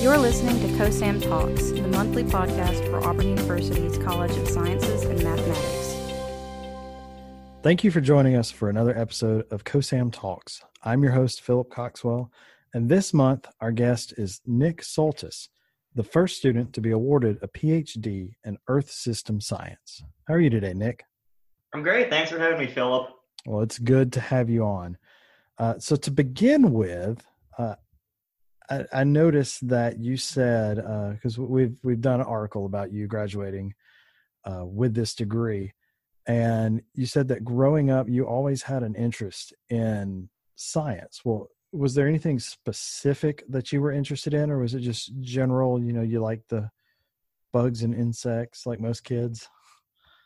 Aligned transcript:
You're 0.00 0.16
listening 0.16 0.60
to 0.60 0.68
COSAM 0.76 1.20
Talks, 1.20 1.72
the 1.72 1.88
monthly 1.88 2.22
podcast 2.22 2.88
for 2.88 3.04
Auburn 3.04 3.30
University's 3.30 3.98
College 3.98 4.30
of 4.30 4.48
Sciences 4.48 5.02
and 5.02 5.20
Mathematics. 5.24 5.96
Thank 7.64 7.82
you 7.82 7.90
for 7.90 8.00
joining 8.00 8.36
us 8.36 8.48
for 8.48 8.70
another 8.70 8.96
episode 8.96 9.44
of 9.50 9.64
COSAM 9.64 10.12
Talks. 10.12 10.62
I'm 10.84 11.02
your 11.02 11.10
host, 11.10 11.40
Philip 11.40 11.68
Coxwell, 11.70 12.30
and 12.72 12.88
this 12.88 13.12
month 13.12 13.48
our 13.60 13.72
guest 13.72 14.14
is 14.16 14.40
Nick 14.46 14.82
Soltis, 14.82 15.48
the 15.96 16.04
first 16.04 16.36
student 16.36 16.72
to 16.74 16.80
be 16.80 16.92
awarded 16.92 17.38
a 17.42 17.48
PhD 17.48 18.36
in 18.44 18.56
Earth 18.68 18.92
System 18.92 19.40
Science. 19.40 20.04
How 20.28 20.34
are 20.34 20.40
you 20.40 20.48
today, 20.48 20.74
Nick? 20.74 21.02
I'm 21.74 21.82
great. 21.82 22.08
Thanks 22.08 22.30
for 22.30 22.38
having 22.38 22.60
me, 22.60 22.68
Philip. 22.68 23.10
Well, 23.46 23.62
it's 23.62 23.80
good 23.80 24.12
to 24.12 24.20
have 24.20 24.48
you 24.48 24.64
on. 24.64 24.96
Uh, 25.58 25.80
so, 25.80 25.96
to 25.96 26.12
begin 26.12 26.72
with, 26.72 27.26
uh, 27.58 27.74
I, 28.70 28.84
I, 28.92 29.04
noticed 29.04 29.66
that 29.68 29.98
you 29.98 30.16
said 30.16 30.76
because 30.76 31.38
uh, 31.38 31.42
we've 31.42 31.76
we've 31.82 32.00
done 32.00 32.20
an 32.20 32.26
article 32.26 32.66
about 32.66 32.92
you 32.92 33.06
graduating 33.06 33.74
uh, 34.44 34.64
with 34.64 34.94
this 34.94 35.14
degree, 35.14 35.72
and 36.26 36.82
you 36.94 37.06
said 37.06 37.28
that 37.28 37.44
growing 37.44 37.90
up 37.90 38.08
you 38.08 38.24
always 38.24 38.62
had 38.62 38.82
an 38.82 38.94
interest 38.94 39.52
in 39.70 40.28
science. 40.56 41.22
Well, 41.24 41.48
was 41.72 41.94
there 41.94 42.08
anything 42.08 42.38
specific 42.38 43.44
that 43.48 43.72
you 43.72 43.80
were 43.80 43.92
interested 43.92 44.34
in, 44.34 44.50
or 44.50 44.58
was 44.58 44.74
it 44.74 44.80
just 44.80 45.12
general? 45.20 45.82
You 45.82 45.92
know, 45.92 46.02
you 46.02 46.20
like 46.20 46.42
the 46.48 46.70
bugs 47.52 47.82
and 47.82 47.94
insects 47.94 48.66
like 48.66 48.80
most 48.80 49.04
kids. 49.04 49.48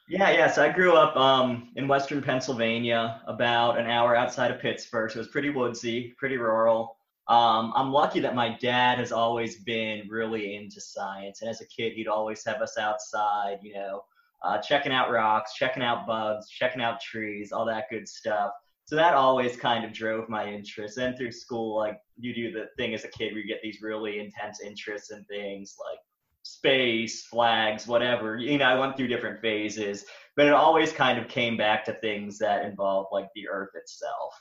Yeah, 0.09 0.31
yeah. 0.31 0.51
So 0.51 0.63
I 0.63 0.69
grew 0.69 0.95
up 0.95 1.17
um, 1.17 1.71
in 1.77 1.89
Western 1.89 2.23
Pennsylvania, 2.23 3.23
about 3.27 3.79
an 3.79 3.87
hour 3.87 4.17
outside 4.17 4.51
of 4.51 4.61
Pittsburgh. 4.61 5.11
So 5.11 5.17
it 5.17 5.19
was 5.21 5.29
pretty 5.29 5.51
woodsy, 5.51 6.15
pretty 6.19 6.37
rural. 6.37 6.97
Um, 7.33 7.73
I'm 7.75 7.91
lucky 7.91 8.21
that 8.21 8.35
my 8.35 8.59
dad 8.61 8.99
has 8.99 9.11
always 9.11 9.63
been 9.63 10.07
really 10.11 10.55
into 10.55 10.83
science, 10.83 11.41
and 11.41 11.49
as 11.49 11.63
a 11.63 11.67
kid, 11.67 11.95
he'd 11.95 12.07
always 12.07 12.45
have 12.45 12.61
us 12.61 12.77
outside, 12.77 13.59
you 13.63 13.73
know, 13.73 14.03
uh, 14.45 14.59
checking 14.59 14.93
out 14.93 15.11
rocks, 15.11 15.55
checking 15.55 15.83
out 15.83 16.07
bugs, 16.07 16.51
checking 16.51 16.83
out 16.83 17.01
trees, 17.01 17.51
all 17.51 17.65
that 17.65 17.87
good 17.89 18.07
stuff. 18.07 18.51
So 18.85 18.97
that 18.97 19.15
always 19.15 19.57
kind 19.57 19.83
of 19.83 19.95
drove 19.95 20.29
my 20.29 20.47
interest. 20.47 20.99
And 20.99 21.17
through 21.17 21.33
school, 21.33 21.75
like 21.79 21.99
you 22.19 22.35
do 22.35 22.53
the 22.53 22.67
thing 22.77 22.93
as 22.93 23.05
a 23.05 23.09
kid 23.09 23.33
where 23.33 23.41
you 23.41 23.49
get 23.49 23.63
these 23.63 23.81
really 23.81 24.19
intense 24.19 24.61
interests 24.61 25.11
in 25.11 25.25
things 25.25 25.77
like 25.81 26.01
space, 26.43 27.25
flags, 27.25 27.87
whatever. 27.87 28.37
You 28.37 28.59
know, 28.59 28.67
I 28.67 28.79
went 28.79 28.95
through 28.95 29.09
different 29.09 29.41
phases, 29.41 30.05
but 30.37 30.49
it 30.49 30.53
always 30.53 30.93
kind 30.93 31.19
of 31.19 31.29
came 31.29 31.57
back 31.57 31.83
to 31.87 31.95
things 31.95 32.37
that 32.41 32.67
involved 32.67 33.09
like 33.11 33.29
the 33.35 33.49
Earth 33.49 33.71
itself. 33.75 34.35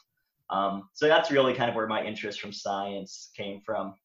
Um, 0.51 0.89
so 0.93 1.07
that's 1.07 1.31
really 1.31 1.53
kind 1.53 1.69
of 1.69 1.75
where 1.75 1.87
my 1.87 2.03
interest 2.03 2.41
from 2.41 2.51
science 2.51 3.31
came 3.35 3.61
from. 3.65 3.95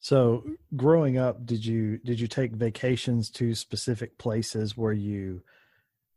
So, 0.00 0.44
growing 0.76 1.16
up, 1.16 1.46
did 1.46 1.64
you 1.64 1.98
did 1.98 2.20
you 2.20 2.26
take 2.26 2.52
vacations 2.52 3.30
to 3.30 3.54
specific 3.54 4.18
places 4.18 4.76
where 4.76 4.92
you 4.92 5.42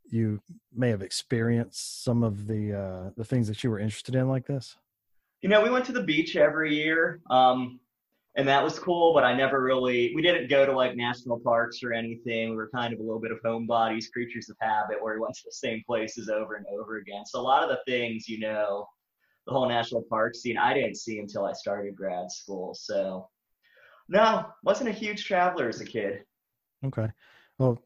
you 0.09 0.41
may 0.75 0.89
have 0.89 1.01
experienced 1.01 2.03
some 2.03 2.23
of 2.23 2.47
the 2.47 2.73
uh, 2.73 3.09
the 3.15 3.23
things 3.23 3.47
that 3.47 3.63
you 3.63 3.69
were 3.69 3.79
interested 3.79 4.15
in, 4.15 4.27
like 4.27 4.45
this? 4.45 4.75
You 5.41 5.49
know, 5.49 5.61
we 5.61 5.69
went 5.69 5.85
to 5.85 5.93
the 5.93 6.03
beach 6.03 6.35
every 6.35 6.75
year. 6.75 7.21
Um, 7.29 7.79
and 8.37 8.47
that 8.47 8.63
was 8.63 8.79
cool. 8.79 9.13
But 9.13 9.23
I 9.23 9.35
never 9.35 9.61
really, 9.61 10.13
we 10.15 10.21
didn't 10.21 10.49
go 10.49 10.65
to 10.65 10.71
like 10.71 10.95
national 10.95 11.39
parks 11.39 11.83
or 11.83 11.91
anything. 11.91 12.51
We 12.51 12.55
were 12.55 12.69
kind 12.73 12.93
of 12.93 12.99
a 12.99 13.03
little 13.03 13.19
bit 13.19 13.31
of 13.31 13.39
homebodies, 13.43 14.11
creatures 14.11 14.49
of 14.49 14.55
habit, 14.61 15.01
where 15.01 15.15
we 15.15 15.19
went 15.19 15.35
to 15.35 15.43
the 15.45 15.51
same 15.51 15.83
places 15.85 16.29
over 16.29 16.55
and 16.55 16.65
over 16.67 16.97
again. 16.97 17.25
So 17.25 17.39
a 17.39 17.41
lot 17.41 17.63
of 17.63 17.69
the 17.69 17.79
things, 17.91 18.29
you 18.29 18.39
know, 18.39 18.87
the 19.47 19.53
whole 19.53 19.67
national 19.67 20.03
park 20.03 20.35
scene, 20.35 20.57
I 20.57 20.73
didn't 20.73 20.97
see 20.97 21.19
until 21.19 21.45
I 21.45 21.53
started 21.53 21.95
grad 21.95 22.31
school. 22.31 22.75
So 22.75 23.27
no, 24.07 24.45
wasn't 24.63 24.89
a 24.89 24.93
huge 24.93 25.25
traveler 25.25 25.67
as 25.67 25.81
a 25.81 25.85
kid. 25.85 26.23
Okay. 26.85 27.09
Well, 27.57 27.79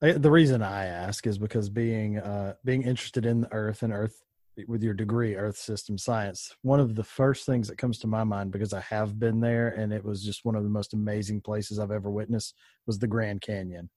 the 0.00 0.30
reason 0.30 0.62
I 0.62 0.86
ask 0.86 1.26
is 1.26 1.38
because 1.38 1.68
being 1.68 2.18
uh, 2.18 2.54
being 2.64 2.82
interested 2.82 3.26
in 3.26 3.40
the 3.40 3.52
Earth 3.52 3.82
and 3.82 3.92
Earth 3.92 4.22
with 4.66 4.82
your 4.82 4.94
degree 4.94 5.36
earth 5.36 5.56
system 5.56 5.96
science 5.96 6.54
one 6.62 6.80
of 6.80 6.94
the 6.94 7.04
first 7.04 7.46
things 7.46 7.68
that 7.68 7.78
comes 7.78 7.98
to 7.98 8.06
my 8.06 8.24
mind 8.24 8.50
because 8.50 8.72
i 8.72 8.80
have 8.80 9.18
been 9.18 9.40
there 9.40 9.68
and 9.68 9.92
it 9.92 10.04
was 10.04 10.24
just 10.24 10.44
one 10.44 10.54
of 10.54 10.64
the 10.64 10.68
most 10.68 10.94
amazing 10.94 11.40
places 11.40 11.78
i've 11.78 11.90
ever 11.90 12.10
witnessed 12.10 12.54
was 12.86 12.98
the 12.98 13.06
grand 13.06 13.40
canyon. 13.40 13.88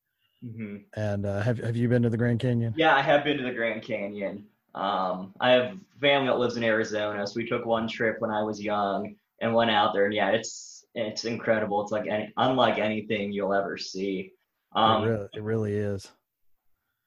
Mm-hmm. 0.43 0.77
and 0.99 1.25
uh, 1.27 1.41
have, 1.41 1.59
have 1.59 1.75
you 1.75 1.87
been 1.87 2.01
to 2.01 2.09
the 2.09 2.17
grand 2.17 2.39
canyon? 2.39 2.73
Yeah 2.75 2.95
i 2.95 3.01
have 3.01 3.23
been 3.23 3.37
to 3.37 3.43
the 3.43 3.53
grand 3.53 3.83
canyon. 3.83 4.45
Um, 4.73 5.33
i 5.39 5.51
have 5.51 5.77
family 5.99 6.27
that 6.27 6.39
lives 6.39 6.57
in 6.57 6.63
arizona 6.63 7.25
so 7.27 7.33
we 7.35 7.47
took 7.47 7.65
one 7.65 7.87
trip 7.87 8.19
when 8.19 8.31
i 8.31 8.41
was 8.41 8.61
young 8.61 9.15
and 9.39 9.53
went 9.53 9.71
out 9.71 9.93
there 9.93 10.05
and 10.05 10.13
yeah 10.13 10.31
it's 10.31 10.71
it's 10.95 11.25
incredible. 11.25 11.81
It's 11.81 11.91
like 11.91 12.07
any, 12.07 12.33
unlike 12.37 12.77
anything 12.77 13.31
you'll 13.31 13.53
ever 13.53 13.77
see. 13.77 14.33
Um, 14.75 15.03
it, 15.03 15.07
really, 15.07 15.27
it 15.35 15.43
really 15.43 15.73
is 15.73 16.11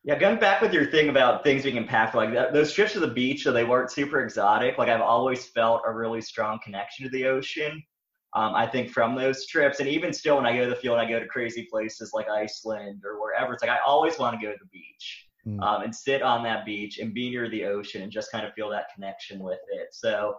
yeah, 0.05 0.19
going 0.19 0.39
back 0.39 0.61
with 0.61 0.75
your 0.75 0.85
thing 0.85 1.09
about 1.09 1.43
things 1.43 1.63
being 1.63 1.83
impactful, 1.83 2.15
like 2.15 2.33
that, 2.35 2.53
those 2.53 2.75
trips 2.75 2.93
to 2.93 3.01
the 3.01 3.09
beach, 3.09 3.43
so 3.43 3.53
they 3.53 3.65
weren't 3.65 3.91
super 3.91 4.21
exotic. 4.21 4.77
Like 4.77 4.91
I've 4.91 5.01
always 5.01 5.47
felt 5.47 5.83
a 5.87 5.93
really 5.93 6.21
strong 6.21 6.59
connection 6.63 7.05
to 7.05 7.11
the 7.11 7.27
ocean. 7.27 7.83
Um, 8.35 8.55
I 8.55 8.67
think 8.67 8.91
from 8.91 9.15
those 9.15 9.47
trips, 9.47 9.81
and 9.81 9.89
even 9.89 10.13
still 10.13 10.37
when 10.37 10.45
I 10.45 10.55
go 10.55 10.65
to 10.65 10.71
the 10.71 10.77
field, 10.77 10.99
I 10.99 11.09
go 11.09 11.19
to 11.21 11.27
crazy 11.27 11.67
places 11.71 12.11
like 12.13 12.29
Iceland 12.29 13.03
or 13.05 13.19
wherever. 13.19 13.55
It's 13.55 13.63
like 13.63 13.71
I 13.71 13.79
always 13.87 14.19
want 14.19 14.39
to 14.39 14.47
go 14.47 14.53
to 14.53 14.59
the 14.61 14.69
beach 14.71 15.27
mm. 15.47 15.63
um, 15.63 15.83
and 15.83 15.95
sit 15.95 16.21
on 16.21 16.43
that 16.43 16.67
beach 16.67 16.99
and 16.99 17.15
be 17.15 17.31
near 17.31 17.49
the 17.49 17.65
ocean 17.65 18.03
and 18.03 18.13
just 18.13 18.31
kind 18.31 18.45
of 18.45 18.53
feel 18.53 18.69
that 18.71 18.89
connection 18.95 19.43
with 19.43 19.61
it. 19.73 19.89
So 19.93 20.37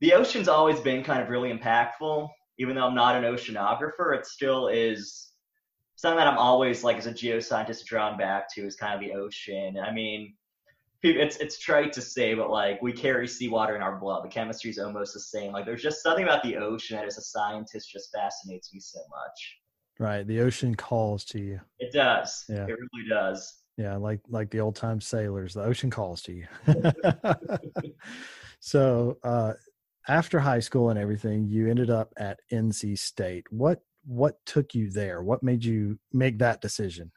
the 0.00 0.14
ocean's 0.14 0.48
always 0.48 0.80
been 0.80 1.04
kind 1.04 1.22
of 1.22 1.28
really 1.28 1.52
impactful. 1.52 2.28
Even 2.58 2.76
though 2.76 2.86
I'm 2.86 2.94
not 2.94 3.16
an 3.16 3.24
oceanographer, 3.24 4.16
it 4.16 4.24
still 4.24 4.68
is 4.68 5.32
something 5.96 6.18
that 6.18 6.26
I'm 6.26 6.38
always 6.38 6.84
like 6.84 6.96
as 6.96 7.06
a 7.06 7.12
geoscientist 7.12 7.84
drawn 7.84 8.18
back 8.18 8.52
to 8.54 8.66
is 8.66 8.76
kind 8.76 8.94
of 8.94 9.00
the 9.00 9.14
ocean. 9.14 9.78
I 9.78 9.92
mean, 9.92 10.34
it's 11.02 11.36
it's 11.36 11.58
trite 11.58 11.92
to 11.92 12.00
say, 12.00 12.34
but 12.34 12.50
like 12.50 12.80
we 12.80 12.92
carry 12.92 13.28
seawater 13.28 13.76
in 13.76 13.82
our 13.82 13.98
blood. 13.98 14.24
The 14.24 14.28
chemistry 14.28 14.70
is 14.70 14.78
almost 14.78 15.12
the 15.14 15.20
same. 15.20 15.52
Like 15.52 15.66
there's 15.66 15.82
just 15.82 16.02
something 16.02 16.24
about 16.24 16.42
the 16.42 16.56
ocean 16.56 16.96
that 16.96 17.06
as 17.06 17.18
a 17.18 17.22
scientist 17.22 17.90
just 17.90 18.10
fascinates 18.12 18.72
me 18.72 18.80
so 18.80 19.00
much. 19.10 19.58
Right, 19.98 20.26
the 20.26 20.40
ocean 20.40 20.74
calls 20.74 21.24
to 21.26 21.40
you. 21.40 21.60
It 21.78 21.92
does. 21.92 22.44
Yeah, 22.48 22.66
it 22.66 22.72
really 22.72 23.08
does. 23.08 23.60
Yeah, 23.76 23.96
like 23.96 24.20
like 24.28 24.50
the 24.50 24.60
old 24.60 24.76
time 24.76 25.00
sailors, 25.00 25.54
the 25.54 25.62
ocean 25.62 25.90
calls 25.90 26.22
to 26.22 26.32
you. 26.32 26.46
so, 28.60 29.18
uh, 29.22 29.52
after 30.08 30.38
high 30.38 30.60
school 30.60 30.90
and 30.90 30.98
everything, 30.98 31.46
you 31.46 31.68
ended 31.68 31.90
up 31.90 32.12
at 32.16 32.40
NC 32.52 32.98
State. 32.98 33.46
What 33.50 33.82
what 34.06 34.44
took 34.46 34.74
you 34.74 34.90
there? 34.90 35.22
What 35.22 35.42
made 35.42 35.64
you 35.64 35.98
make 36.12 36.38
that 36.38 36.60
decision? 36.60 37.10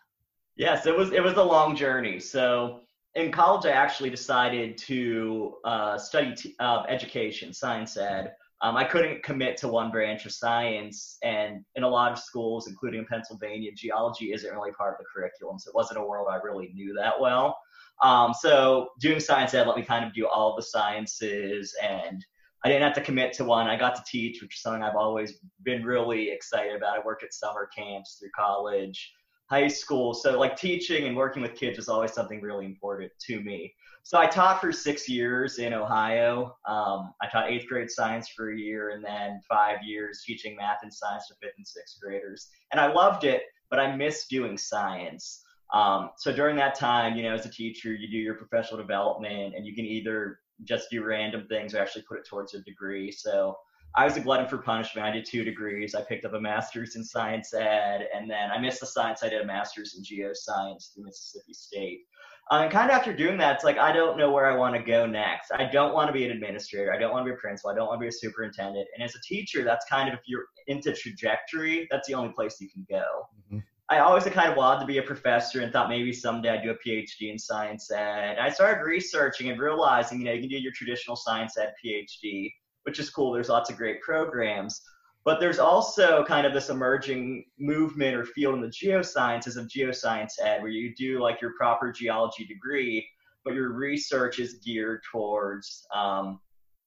Yes, 0.56 0.86
it 0.86 0.96
was 0.96 1.12
it 1.12 1.24
was 1.24 1.36
a 1.36 1.44
long 1.44 1.76
journey. 1.76 2.20
So 2.20 2.82
in 3.16 3.32
college, 3.32 3.66
I 3.66 3.72
actually 3.72 4.10
decided 4.10 4.78
to 4.80 5.56
uh, 5.64 5.98
study 5.98 6.36
t- 6.36 6.56
uh, 6.60 6.84
education, 6.88 7.54
science 7.54 7.98
ed. 7.98 8.34
Um, 8.62 8.76
I 8.76 8.84
couldn't 8.84 9.22
commit 9.22 9.56
to 9.58 9.68
one 9.68 9.92
branch 9.92 10.26
of 10.26 10.32
science, 10.32 11.18
and 11.24 11.64
in 11.76 11.84
a 11.84 11.88
lot 11.88 12.12
of 12.12 12.18
schools, 12.18 12.68
including 12.68 13.02
in 13.02 13.06
Pennsylvania, 13.06 13.72
geology 13.76 14.34
isn't 14.34 14.52
really 14.52 14.72
part 14.72 14.94
of 14.94 14.98
the 14.98 15.06
curriculum. 15.14 15.60
So 15.60 15.70
it 15.70 15.76
wasn't 15.76 16.00
a 16.00 16.04
world 16.04 16.28
I 16.32 16.38
really 16.38 16.72
knew 16.74 16.96
that 16.96 17.20
well. 17.20 17.58
Um, 18.02 18.34
so 18.34 18.90
doing 19.00 19.20
science 19.20 19.54
ed 19.54 19.68
let 19.68 19.78
me 19.78 19.84
kind 19.84 20.06
of 20.06 20.14
do 20.14 20.28
all 20.28 20.56
the 20.56 20.62
sciences 20.62 21.76
and 21.82 22.24
I 22.66 22.70
didn't 22.70 22.84
have 22.84 22.96
to 22.96 23.02
commit 23.02 23.34
to 23.34 23.44
one. 23.44 23.68
I 23.68 23.78
got 23.78 23.96
to 23.96 24.04
teach, 24.06 24.42
which 24.42 24.56
is 24.56 24.62
something 24.62 24.84
I've 24.84 24.96
always 24.96 25.40
been 25.64 25.84
really 25.84 26.32
excited 26.32 26.76
about. 26.76 26.98
I 26.98 27.06
worked 27.06 27.24
at 27.24 27.34
summer 27.34 27.70
camps 27.76 28.18
through 28.20 28.32
college, 28.36 29.14
high 29.50 29.68
school. 29.68 30.14
So 30.14 30.38
like 30.38 30.58
teaching 30.58 31.06
and 31.06 31.16
working 31.16 31.42
with 31.42 31.56
kids 31.56 31.78
is 31.78 31.90
always 31.90 32.14
something 32.14 32.42
really 32.42 32.66
important 32.66 33.12
to 33.28 33.42
me. 33.42 33.74
So 34.04 34.18
I 34.18 34.26
taught 34.26 34.62
for 34.62 34.72
six 34.72 35.10
years 35.10 35.60
in 35.60 35.74
Ohio. 35.74 36.56
Um, 36.68 37.14
I 37.22 37.28
taught 37.30 37.50
eighth 37.50 37.68
grade 37.68 37.92
science 37.92 38.30
for 38.30 38.52
a 38.52 38.58
year 38.58 38.92
and 38.92 39.04
then 39.04 39.42
five 39.50 39.80
years 39.84 40.24
teaching 40.26 40.56
math 40.56 40.80
and 40.82 40.94
science 40.94 41.28
to 41.28 41.36
fifth 41.42 41.56
and 41.58 41.68
sixth 41.68 42.00
graders. 42.02 42.48
And 42.72 42.80
I 42.80 42.92
loved 42.92 43.26
it, 43.26 43.44
but 43.70 43.80
I 43.80 43.96
missed 43.96 44.30
doing 44.30 44.58
science. 44.58 45.44
Um, 45.74 46.12
so 46.18 46.34
during 46.34 46.56
that 46.58 46.76
time, 46.76 47.16
you 47.16 47.24
know, 47.24 47.34
as 47.34 47.46
a 47.46 47.50
teacher, 47.50 47.94
you 47.94 48.10
do 48.10 48.18
your 48.18 48.36
professional 48.36 48.80
development 48.80 49.54
and 49.56 49.66
you 49.66 49.76
can 49.76 49.86
either 49.86 50.40
just 50.64 50.90
do 50.90 51.04
random 51.04 51.46
things 51.48 51.76
or 51.76 51.80
actually 51.80 52.04
put 52.04 52.18
it 52.18 52.28
towards 52.28 52.54
a 52.54 52.62
degree. 52.62 53.12
So 53.12 53.58
I 53.96 54.06
was 54.06 54.16
a 54.18 54.20
glutton 54.20 54.48
for 54.48 54.58
punishment. 54.60 55.08
I 55.08 55.12
did 55.12 55.26
two 55.26 55.44
degrees. 55.44 55.96
I 55.96 56.02
picked 56.02 56.26
up 56.26 56.34
a 56.34 56.40
master's 56.40 56.96
in 56.96 57.04
science 57.04 57.54
ed, 57.54 58.08
and 58.14 58.30
then 58.30 58.52
I 58.52 58.60
missed 58.60 58.80
the 58.80 58.86
science. 58.86 59.24
I 59.24 59.30
did 59.30 59.42
a 59.42 59.46
master's 59.46 59.96
in 59.98 60.04
geoscience 60.04 60.94
through 60.94 61.06
Mississippi 61.06 61.54
State. 61.54 62.02
Uh, 62.50 62.62
and 62.64 62.72
kind 62.72 62.90
of 62.90 62.96
after 62.96 63.14
doing 63.14 63.38
that, 63.38 63.56
it's 63.56 63.64
like 63.64 63.78
I 63.78 63.92
don't 63.92 64.18
know 64.18 64.32
where 64.32 64.46
I 64.50 64.56
want 64.56 64.76
to 64.76 64.82
go 64.82 65.06
next. 65.06 65.52
I 65.52 65.66
don't 65.66 65.94
want 65.94 66.08
to 66.08 66.14
be 66.14 66.26
an 66.26 66.32
administrator. 66.32 66.94
I 66.94 66.98
don't 66.98 67.12
want 67.12 67.26
to 67.26 67.32
be 67.32 67.36
a 67.36 67.40
principal. 67.40 67.72
I 67.72 67.76
don't 67.76 67.88
want 67.88 68.00
to 68.00 68.04
be 68.04 68.08
a 68.08 68.12
superintendent. 68.12 68.88
And 68.96 69.04
as 69.04 69.16
a 69.16 69.22
teacher, 69.22 69.64
that's 69.64 69.86
kind 69.90 70.08
of 70.08 70.16
if 70.16 70.22
you're 70.28 70.46
into 70.68 70.94
trajectory, 70.94 71.88
that's 71.92 72.08
the 72.08 72.14
only 72.14 72.32
place 72.34 72.62
you 72.62 72.70
can 72.70 72.86
go. 72.90 73.28
Mm-hmm. 73.48 73.60
I 73.90 74.00
always 74.00 74.26
kind 74.26 74.52
of 74.52 74.58
wanted 74.58 74.82
to 74.82 74.86
be 74.86 74.98
a 74.98 75.04
professor 75.04 75.62
and 75.62 75.72
thought 75.72 75.88
maybe 75.88 76.12
someday 76.12 76.50
I'd 76.50 76.64
do 76.64 76.72
a 76.72 76.76
PhD 76.76 77.32
in 77.32 77.40
science 77.40 77.90
ed. 77.90 78.38
I 78.38 78.50
started 78.50 78.84
researching 78.84 79.50
and 79.50 79.60
realizing, 79.60 80.20
you 80.20 80.26
know, 80.26 80.34
you 80.34 80.42
can 80.42 80.50
do 80.50 80.58
your 80.58 80.74
traditional 80.74 81.16
science 81.16 81.58
ed 81.58 81.74
PhD, 81.84 82.52
which 82.84 83.00
is 83.00 83.10
cool. 83.10 83.32
There's 83.32 83.48
lots 83.48 83.70
of 83.70 83.78
great 83.78 84.02
programs. 84.02 84.82
But 85.24 85.40
there's 85.40 85.60
also 85.60 86.24
kind 86.26 86.46
of 86.46 86.54
this 86.54 86.70
emerging 86.70 87.46
movement 87.60 88.16
or 88.16 88.26
field 88.26 88.56
in 88.56 88.62
the 88.62 88.68
geosciences 88.68 89.56
of 89.58 89.68
geoscience 89.68 90.34
ed, 90.42 90.62
where 90.62 90.72
you 90.72 90.94
do 90.96 91.22
like 91.22 91.42
your 91.42 91.54
proper 91.58 91.92
geology 91.92 92.46
degree, 92.46 93.08
but 93.46 93.54
your 93.54 93.72
research 93.72 94.40
is 94.40 94.56
geared 94.66 95.02
towards 95.10 95.86
um, 95.94 96.40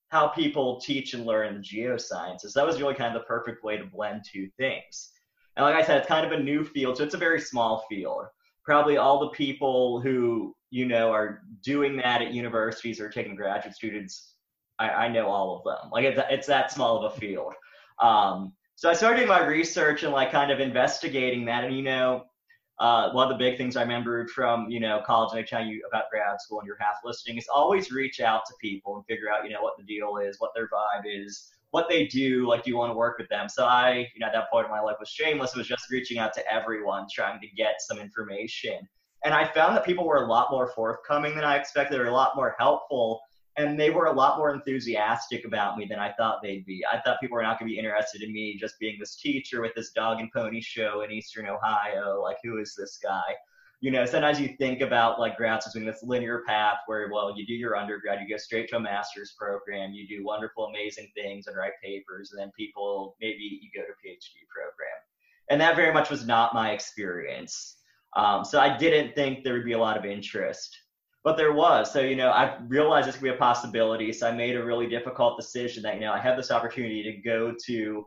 how 0.09 0.29
people 0.29 0.81
teach 0.81 1.15
and 1.15 1.25
learn 1.25 1.55
the 1.55 1.61
geosciences. 1.61 2.53
That 2.55 2.67
was 2.67 2.81
really 2.81 2.95
kind 2.95 3.15
of 3.15 3.23
the 3.23 3.27
perfect 3.27 3.65
way 3.65 3.79
to 3.79 3.85
blend 3.85 4.23
two 4.31 4.49
things. 4.59 5.13
And 5.57 5.65
like 5.65 5.75
I 5.75 5.83
said, 5.83 5.99
it's 5.99 6.09
kind 6.09 6.25
of 6.25 6.33
a 6.33 6.43
new 6.43 6.65
field, 6.65 6.97
so 6.97 7.05
it's 7.05 7.15
a 7.15 7.19
very 7.19 7.41
small 7.41 7.85
field. 7.89 8.25
Probably 8.65 8.97
all 8.97 9.19
the 9.21 9.31
people 9.31 10.01
who 10.01 10.55
you 10.71 10.87
know 10.87 11.11
are 11.11 11.43
doing 11.63 11.97
that 11.97 12.23
at 12.23 12.33
universities 12.33 13.01
or 13.01 13.09
taking 13.09 13.35
graduate 13.35 13.75
students, 13.75 14.35
I, 14.79 14.89
I 14.89 15.09
know 15.09 15.27
all 15.27 15.57
of 15.57 15.65
them. 15.65 15.91
Like 15.91 16.05
it's, 16.05 16.21
it's 16.31 16.47
that 16.47 16.71
small 16.71 17.05
of 17.05 17.13
a 17.13 17.17
field. 17.19 17.55
Um, 18.01 18.53
so 18.77 18.89
I 18.89 18.95
started 18.95 19.29
my 19.29 19.45
research 19.45 20.05
and 20.05 20.13
like 20.13 20.33
kind 20.33 20.51
of 20.51 20.61
investigating 20.61 21.45
that. 21.47 21.65
And 21.65 21.77
you 21.77 21.83
know, 21.83 22.25
uh, 22.81 23.13
one 23.13 23.31
of 23.31 23.39
the 23.39 23.39
big 23.39 23.59
things 23.59 23.77
I 23.77 23.83
remember 23.83 24.27
from 24.29 24.69
you 24.71 24.81
know 24.81 25.03
college 25.07 25.33
and 25.33 25.41
I 25.41 25.43
tell 25.43 25.65
you 25.65 25.83
about 25.87 26.05
grad 26.11 26.41
school 26.41 26.61
and 26.61 26.67
you're 26.67 26.79
half 26.81 26.97
listening 27.05 27.37
is 27.37 27.47
always 27.55 27.93
reach 27.93 28.21
out 28.21 28.43
to 28.47 28.55
people 28.61 28.97
and 28.97 29.05
figure 29.07 29.31
out 29.31 29.45
you 29.45 29.51
know 29.51 29.63
what 29.63 29.77
the 29.77 29.85
deal 29.85 30.17
is, 30.17 30.41
what 30.41 30.51
their 30.55 30.69
vibe 30.69 31.05
is, 31.05 31.53
what 31.71 31.89
they 31.89 32.07
do. 32.07 32.49
Like, 32.49 32.65
do 32.65 32.71
you 32.71 32.77
want 32.77 32.91
to 32.91 32.97
work 32.97 33.19
with 33.19 33.29
them? 33.29 33.49
So 33.49 33.67
I, 33.67 34.09
you 34.15 34.21
know, 34.21 34.27
at 34.27 34.33
that 34.33 34.51
point 34.51 34.67
in 34.67 34.73
my 34.73 34.81
life 34.81 34.97
was 34.99 35.09
shameless. 35.09 35.55
It 35.55 35.59
was 35.59 35.69
just 35.69 35.91
reaching 35.91 36.19
out 36.19 36.33
to 36.35 36.53
everyone, 36.53 37.07
trying 37.13 37.41
to 37.41 37.47
get 37.49 37.77
some 37.81 37.99
information. 37.99 38.89
And 39.25 39.35
I 39.35 39.47
found 39.53 39.77
that 39.77 39.85
people 39.85 40.07
were 40.07 40.25
a 40.25 40.27
lot 40.27 40.49
more 40.51 40.73
forthcoming 40.75 41.35
than 41.35 41.45
I 41.45 41.57
expected. 41.57 41.95
They 41.95 41.99
were 41.99 42.07
a 42.07 42.15
lot 42.15 42.35
more 42.35 42.57
helpful 42.59 43.21
and 43.61 43.79
they 43.79 43.91
were 43.91 44.07
a 44.07 44.13
lot 44.13 44.39
more 44.39 44.55
enthusiastic 44.55 45.45
about 45.45 45.77
me 45.77 45.85
than 45.85 45.99
I 45.99 46.13
thought 46.13 46.41
they'd 46.43 46.65
be. 46.65 46.83
I 46.91 47.01
thought 47.01 47.21
people 47.21 47.37
were 47.37 47.43
not 47.43 47.59
going 47.59 47.69
to 47.69 47.75
be 47.75 47.79
interested 47.79 48.23
in 48.23 48.33
me 48.33 48.57
just 48.59 48.79
being 48.79 48.97
this 48.99 49.17
teacher 49.17 49.61
with 49.61 49.75
this 49.75 49.91
dog 49.91 50.21
and 50.21 50.33
pony 50.33 50.61
show 50.61 51.03
in 51.03 51.13
Eastern 51.13 51.47
Ohio. 51.47 52.21
Like, 52.23 52.39
who 52.43 52.59
is 52.59 52.75
this 52.75 52.99
guy? 53.03 53.35
You 53.81 53.91
know, 53.91 54.05
sometimes 54.05 54.41
you 54.41 54.57
think 54.59 54.81
about 54.81 55.19
like 55.19 55.37
grad 55.37 55.63
school 55.63 55.81
being 55.81 55.87
this 55.91 56.03
linear 56.03 56.43
path 56.47 56.79
where, 56.87 57.09
well, 57.11 57.35
you 57.37 57.47
do 57.47 57.55
your 57.55 57.77
undergrad, 57.77 58.21
you 58.21 58.29
go 58.29 58.39
straight 58.39 58.69
to 58.71 58.77
a 58.77 58.81
master's 58.81 59.35
program, 59.39 59.93
you 59.93 60.07
do 60.07 60.25
wonderful, 60.25 60.67
amazing 60.67 61.09
things 61.15 61.47
and 61.47 61.57
write 61.57 61.73
papers, 61.83 62.33
and 62.33 62.41
then 62.41 62.51
people 62.57 63.17
maybe 63.21 63.61
you 63.63 63.71
go 63.75 63.81
to 63.87 63.93
a 63.93 64.07
PhD 64.07 64.47
program. 64.49 64.99
And 65.49 65.61
that 65.61 65.77
very 65.77 65.93
much 65.93 66.11
was 66.11 66.27
not 66.27 66.55
my 66.55 66.73
experience. 66.73 67.77
Um, 68.17 68.45
so 68.45 68.61
I 68.61 68.77
didn't 68.77 69.15
think 69.15 69.45
there 69.45 69.55
would 69.55 69.65
be 69.65 69.73
a 69.73 69.79
lot 69.79 69.97
of 69.97 70.05
interest 70.05 70.77
but 71.23 71.37
there 71.37 71.53
was. 71.53 71.93
So, 71.93 72.01
you 72.01 72.17
know, 72.17 72.31
I 72.31 72.57
realized 72.67 73.07
this 73.07 73.17
could 73.17 73.25
be 73.25 73.31
a 73.31 73.35
possibility. 73.35 74.13
So 74.13 74.29
I 74.29 74.33
made 74.33 74.57
a 74.57 74.65
really 74.65 74.87
difficult 74.87 75.39
decision 75.39 75.83
that, 75.83 75.97
you 75.97 76.01
know, 76.01 76.13
I 76.13 76.19
had 76.19 76.39
this 76.39 76.51
opportunity 76.51 77.03
to 77.03 77.13
go 77.29 77.55
to, 77.67 78.07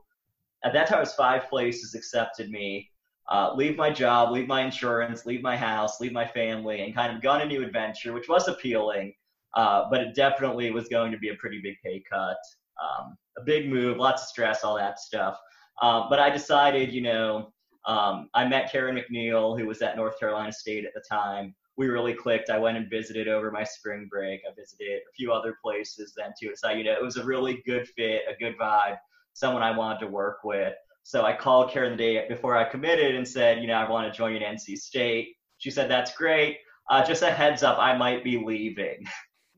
at 0.63 0.74
that 0.74 0.88
time, 0.88 0.98
it 0.98 1.01
was 1.01 1.13
five 1.13 1.48
places 1.50 1.94
accepted 1.94 2.50
me, 2.50 2.89
uh, 3.30 3.54
leave 3.54 3.77
my 3.77 3.92
job, 3.92 4.31
leave 4.31 4.48
my 4.48 4.62
insurance, 4.62 5.25
leave 5.25 5.44
my 5.44 5.56
house, 5.56 6.01
leave 6.01 6.12
my 6.12 6.25
family, 6.25 6.81
and 6.81 6.95
kind 6.95 7.15
of 7.15 7.21
go 7.21 7.30
on 7.30 7.42
a 7.42 7.45
new 7.45 7.63
adventure, 7.63 8.13
which 8.13 8.30
was 8.30 8.48
appealing. 8.48 9.13
Uh, 9.56 9.88
but 9.92 10.01
it 10.01 10.15
definitely 10.15 10.71
was 10.71 10.88
going 10.88 11.12
to 11.12 11.18
be 11.19 11.30
a 11.30 11.36
pretty 11.36 11.62
big 11.62 11.75
pay 11.86 12.04
cut, 12.12 12.38
um, 12.81 13.15
a 13.38 13.44
big 13.44 13.69
move, 13.69 13.98
lots 13.98 14.24
of 14.24 14.27
stress, 14.27 14.63
all 14.63 14.75
that 14.75 15.00
stuff. 15.00 15.38
Um, 15.81 16.07
but 16.10 16.19
I 16.19 16.31
decided, 16.31 16.92
you 16.92 17.01
know, 17.01 17.54
um, 17.86 18.30
I 18.33 18.48
met 18.48 18.71
Karen 18.71 18.95
McNeal, 18.95 19.60
who 19.60 19.68
was 19.68 19.83
at 19.83 19.95
North 19.95 20.19
Carolina 20.19 20.51
State 20.51 20.86
at 20.86 20.94
the 20.95 21.04
time 21.07 21.54
we 21.78 21.88
really 21.88 22.14
clicked. 22.14 22.50
I 22.50 22.60
went 22.60 22.78
and 22.78 22.90
visited 22.90 23.28
over 23.28 23.52
my 23.52 23.64
spring 23.64 24.08
break. 24.10 24.42
I 24.48 24.54
visited 24.54 25.02
a 25.02 25.14
few 25.16 25.31
other 25.31 25.58
places 25.64 26.14
then 26.16 26.34
too. 26.40 26.54
So 26.56 26.70
you 26.72 26.84
know, 26.84 26.94
it 26.94 27.04
was 27.04 27.18
a 27.18 27.25
really 27.25 27.64
good 27.66 27.88
fit, 27.90 28.24
a 28.30 28.38
good 28.40 28.58
vibe, 28.58 28.98
someone 29.34 29.64
I 29.64 29.75
wanted 29.75 30.00
to 30.00 30.08
work 30.08 30.44
with. 30.44 30.74
So 31.04 31.24
I 31.24 31.36
called 31.36 31.72
Karen 31.72 31.92
the 31.92 31.98
day 31.98 32.25
before 32.30 32.56
I 32.56 32.64
committed 32.64 33.16
and 33.16 33.28
said, 33.28 33.60
you 33.60 33.68
know, 33.68 33.74
I 33.74 33.90
want 33.90 34.12
to 34.12 34.18
join 34.18 34.36
at 34.36 34.42
NC 34.42 34.78
State. 34.78 35.36
She 35.58 35.70
said, 35.70 35.90
that's 35.90 36.16
great. 36.16 36.58
Uh, 36.90 37.04
just 37.04 37.24
a 37.24 37.31
heads 37.31 37.64
up, 37.64 37.78
I 37.78 37.96
might 37.98 38.24
be 38.24 38.38
leaving. 38.38 39.06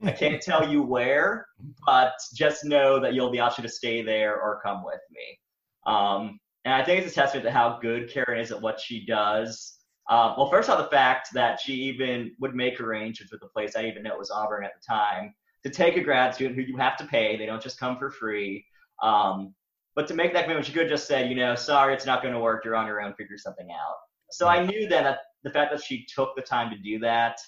I 0.04 0.12
can't 0.12 0.42
tell 0.42 0.68
you 0.70 0.82
where, 0.82 1.48
but 1.86 2.14
just 2.34 2.66
know 2.66 3.00
that 3.00 3.14
you'll 3.14 3.32
be 3.32 3.40
option 3.40 3.64
to 3.64 3.70
stay 3.70 4.02
there 4.02 4.40
or 4.40 4.60
come 4.64 4.84
with 4.84 5.00
me. 5.12 5.40
Um, 5.86 6.40
and 6.66 6.74
I 6.74 6.84
think 6.84 7.04
it's 7.04 7.12
a 7.12 7.16
testament 7.16 7.46
to 7.46 7.52
how 7.52 7.80
good 7.82 8.10
Karen 8.12 8.40
is 8.40 8.52
at 8.52 8.62
what 8.62 8.80
she 8.80 9.06
does 9.06 9.78
uh, 10.10 10.36
well, 10.38 10.50
first 10.50 10.70
off, 10.70 10.78
the 10.78 10.96
fact 10.96 11.30
that 11.34 11.60
she 11.60 11.74
even 11.74 12.32
would 12.40 12.56
make 12.56 12.80
arrangements 12.80 13.32
with 13.32 13.42
the 13.42 13.48
place, 13.48 13.76
I 13.76 13.86
even 13.86 14.04
know 14.04 14.14
it 14.14 14.20
was 14.20 14.32
Auburn 14.32 14.64
at 14.64 14.74
the 14.74 14.86
time, 14.88 15.34
to 15.64 15.70
take 15.70 15.98
a 15.98 16.02
grad 16.02 16.36
student 16.36 16.56
who 16.56 16.62
you 16.62 16.78
have 16.78 16.96
to 16.98 17.06
pay. 17.06 17.38
They 17.38 17.48
don't 17.48 17.62
just 17.62 17.80
come 17.80 17.98
for 17.98 18.12
free. 18.12 18.66
Um, 19.02 19.56
but 19.96 20.08
to 20.08 20.14
make 20.14 20.34
that 20.34 20.44
commitment, 20.44 20.68
she 20.68 20.74
could 20.74 20.84
have 20.84 20.92
just 20.92 21.08
said, 21.08 21.30
you 21.30 21.36
know, 21.36 21.56
sorry, 21.56 21.94
it's 21.94 22.06
not 22.06 22.22
going 22.22 22.34
to 22.34 22.40
work. 22.40 22.64
You're 22.64 22.76
on 22.76 22.86
your 22.86 23.02
own. 23.02 23.14
Figure 23.16 23.38
something 23.38 23.70
out. 23.72 23.96
So 24.30 24.48
I 24.48 24.64
knew 24.64 24.88
then 24.88 25.06
that 25.06 25.20
the 25.44 25.50
fact 25.50 25.72
that 25.72 25.84
she 25.84 26.06
took 26.14 26.36
the 26.36 26.42
time 26.42 26.70
to 26.70 26.78
do 26.78 27.00
that, 27.00 27.40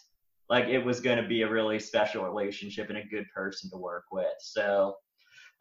like 0.49 0.65
it 0.65 0.79
was 0.79 0.99
going 0.99 1.21
to 1.21 1.27
be 1.27 1.41
a 1.41 1.49
really 1.49 1.79
special 1.79 2.23
relationship 2.23 2.89
and 2.89 2.97
a 2.97 3.03
good 3.03 3.25
person 3.35 3.69
to 3.71 3.77
work 3.77 4.05
with. 4.11 4.27
So 4.39 4.95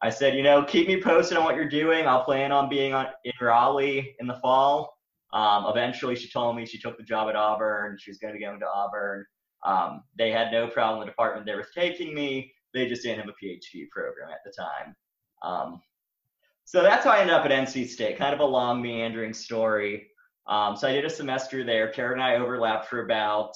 I 0.02 0.10
said, 0.10 0.34
you 0.34 0.42
know, 0.42 0.62
keep 0.62 0.86
me 0.86 1.00
posted 1.02 1.36
on 1.36 1.44
what 1.44 1.56
you're 1.56 1.68
doing. 1.68 2.06
I'll 2.06 2.24
plan 2.24 2.52
on 2.52 2.68
being 2.68 2.94
on 2.94 3.06
in 3.24 3.32
Raleigh 3.40 4.14
in 4.20 4.26
the 4.26 4.38
fall. 4.40 4.95
Um, 5.36 5.66
eventually, 5.66 6.16
she 6.16 6.30
told 6.30 6.56
me 6.56 6.64
she 6.64 6.78
took 6.78 6.96
the 6.96 7.02
job 7.02 7.28
at 7.28 7.36
Auburn. 7.36 7.98
She 8.00 8.10
was 8.10 8.16
going 8.16 8.32
to 8.32 8.38
be 8.38 8.44
going 8.44 8.58
to 8.58 8.66
Auburn. 8.66 9.26
Um, 9.66 10.02
they 10.16 10.30
had 10.30 10.50
no 10.50 10.66
problem 10.66 11.00
the 11.00 11.06
department 11.06 11.44
they 11.44 11.54
were 11.54 11.66
taking 11.74 12.14
me. 12.14 12.54
They 12.72 12.88
just 12.88 13.02
didn't 13.02 13.20
have 13.20 13.28
a 13.28 13.44
PhD 13.44 13.86
program 13.90 14.30
at 14.30 14.38
the 14.46 14.52
time. 14.52 14.96
Um, 15.42 15.82
so 16.64 16.82
that's 16.82 17.04
how 17.04 17.10
I 17.10 17.18
ended 17.18 17.34
up 17.34 17.44
at 17.44 17.50
NC 17.50 17.86
State. 17.86 18.16
Kind 18.16 18.32
of 18.32 18.40
a 18.40 18.46
long, 18.46 18.80
meandering 18.80 19.34
story. 19.34 20.08
Um, 20.46 20.74
so 20.74 20.88
I 20.88 20.92
did 20.92 21.04
a 21.04 21.10
semester 21.10 21.64
there. 21.64 21.88
Karen 21.88 22.14
and 22.14 22.22
I 22.22 22.36
overlapped 22.36 22.88
for 22.88 23.04
about 23.04 23.52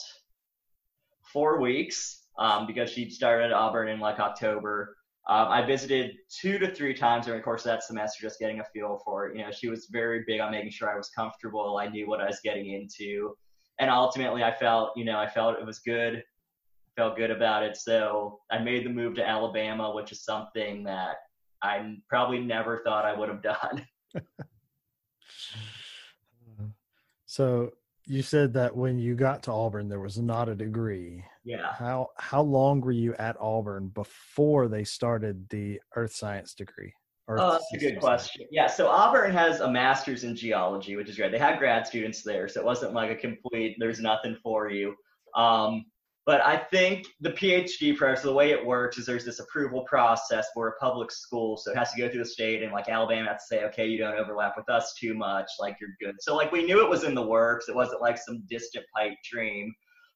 four 1.33 1.61
weeks 1.61 2.27
um, 2.39 2.67
because 2.67 2.91
she 2.91 3.09
started 3.09 3.47
at 3.47 3.53
Auburn 3.53 3.89
in 3.89 4.01
like 4.01 4.19
October. 4.19 4.99
Um, 5.31 5.47
I 5.49 5.65
visited 5.65 6.17
two 6.29 6.59
to 6.59 6.75
three 6.75 6.93
times 6.93 7.27
during 7.27 7.39
the 7.39 7.45
course 7.45 7.61
of 7.61 7.67
that 7.67 7.85
semester, 7.85 8.21
just 8.21 8.41
getting 8.41 8.59
a 8.59 8.65
feel 8.65 9.01
for. 9.05 9.33
You 9.33 9.45
know, 9.45 9.53
she 9.53 9.69
was 9.69 9.87
very 9.87 10.25
big 10.27 10.41
on 10.41 10.51
making 10.51 10.73
sure 10.73 10.93
I 10.93 10.97
was 10.97 11.09
comfortable. 11.11 11.79
I 11.81 11.87
knew 11.87 12.09
what 12.09 12.21
I 12.21 12.27
was 12.27 12.41
getting 12.43 12.73
into, 12.73 13.37
and 13.79 13.89
ultimately, 13.89 14.43
I 14.43 14.53
felt, 14.53 14.91
you 14.97 15.05
know, 15.05 15.21
I 15.21 15.29
felt 15.29 15.57
it 15.57 15.65
was 15.65 15.79
good. 15.79 16.25
Felt 16.97 17.17
good 17.17 17.31
about 17.31 17.63
it, 17.63 17.77
so 17.77 18.41
I 18.51 18.59
made 18.59 18.85
the 18.85 18.91
move 18.91 19.15
to 19.15 19.27
Alabama, 19.27 19.95
which 19.95 20.11
is 20.11 20.25
something 20.25 20.83
that 20.83 21.19
I 21.63 21.95
probably 22.09 22.41
never 22.41 22.83
thought 22.85 23.05
I 23.05 23.17
would 23.17 23.29
have 23.29 23.41
done. 23.41 23.87
so 27.27 27.71
you 28.11 28.23
said 28.23 28.53
that 28.55 28.77
when 28.77 28.99
you 28.99 29.15
got 29.15 29.41
to 29.45 29.53
Auburn, 29.53 29.89
there 29.89 30.01
was 30.01 30.19
not 30.19 30.49
a 30.49 30.55
degree. 30.57 31.25
Yeah. 31.45 31.73
How 31.73 32.09
how 32.17 32.43
long 32.43 32.81
were 32.81 32.91
you 32.91 33.15
at 33.15 33.37
Auburn 33.39 33.87
before 33.95 34.67
they 34.67 34.83
started 34.83 35.49
the 35.49 35.81
earth 35.95 36.13
science 36.13 36.53
degree? 36.53 36.93
Earth 37.29 37.39
oh, 37.41 37.53
that's 37.53 37.73
a 37.73 37.79
good 37.79 38.01
question. 38.01 38.47
Yeah, 38.51 38.67
so 38.67 38.89
Auburn 38.89 39.31
has 39.31 39.61
a 39.61 39.71
master's 39.71 40.25
in 40.25 40.35
geology, 40.35 40.97
which 40.97 41.09
is 41.09 41.17
great. 41.17 41.31
They 41.31 41.39
had 41.39 41.61
grad 41.61 41.87
students 41.87 42.25
there, 42.25 42.49
so 42.49 42.61
it 42.61 42.67
wasn't 42.67 42.95
like 42.95 43.13
a 43.13 43.15
complete 43.15 43.77
"there's 43.79 44.01
nothing 44.01 44.37
for 44.43 44.69
you." 44.69 44.97
Um, 45.37 45.85
but 46.27 46.43
I 46.43 46.57
think 46.57 47.07
the 47.21 47.31
PhD 47.31 47.97
process, 47.97 48.23
the 48.23 48.33
way 48.33 48.51
it 48.51 48.65
works 48.65 48.99
is 48.99 49.07
there's 49.07 49.25
this 49.25 49.41
approval 49.41 49.83
process 49.83 50.47
for 50.53 50.69
a 50.69 50.73
public 50.75 51.11
school. 51.11 51.57
So 51.57 51.73
it 51.73 51.79
has 51.79 51.93
to 51.93 51.99
go 51.99 52.09
through 52.09 52.23
the 52.23 52.29
state 52.29 52.63
and 52.63 52.73
like 52.73 52.89
Alabama 52.89 53.31
has 53.31 53.47
to 53.49 53.57
say, 53.57 53.65
okay, 53.65 53.87
you 53.87 53.99
don't 53.99 54.19
overlap 54.19 54.55
with 54.57 54.69
us 54.69 54.95
too 55.01 55.15
much. 55.15 55.51
Like 55.59 55.79
you're 55.81 55.97
good. 56.01 56.17
So 56.21 56.37
like 56.37 56.53
we 56.53 56.65
knew 56.65 56.85
it 56.85 56.91
was 56.91 57.05
in 57.05 57.15
the 57.15 57.27
works. 57.27 57.69
It 57.69 57.75
wasn't 57.75 58.03
like 58.03 58.19
some 58.19 58.43
distant 58.49 58.85
pipe 58.95 59.15
dream. 59.31 59.73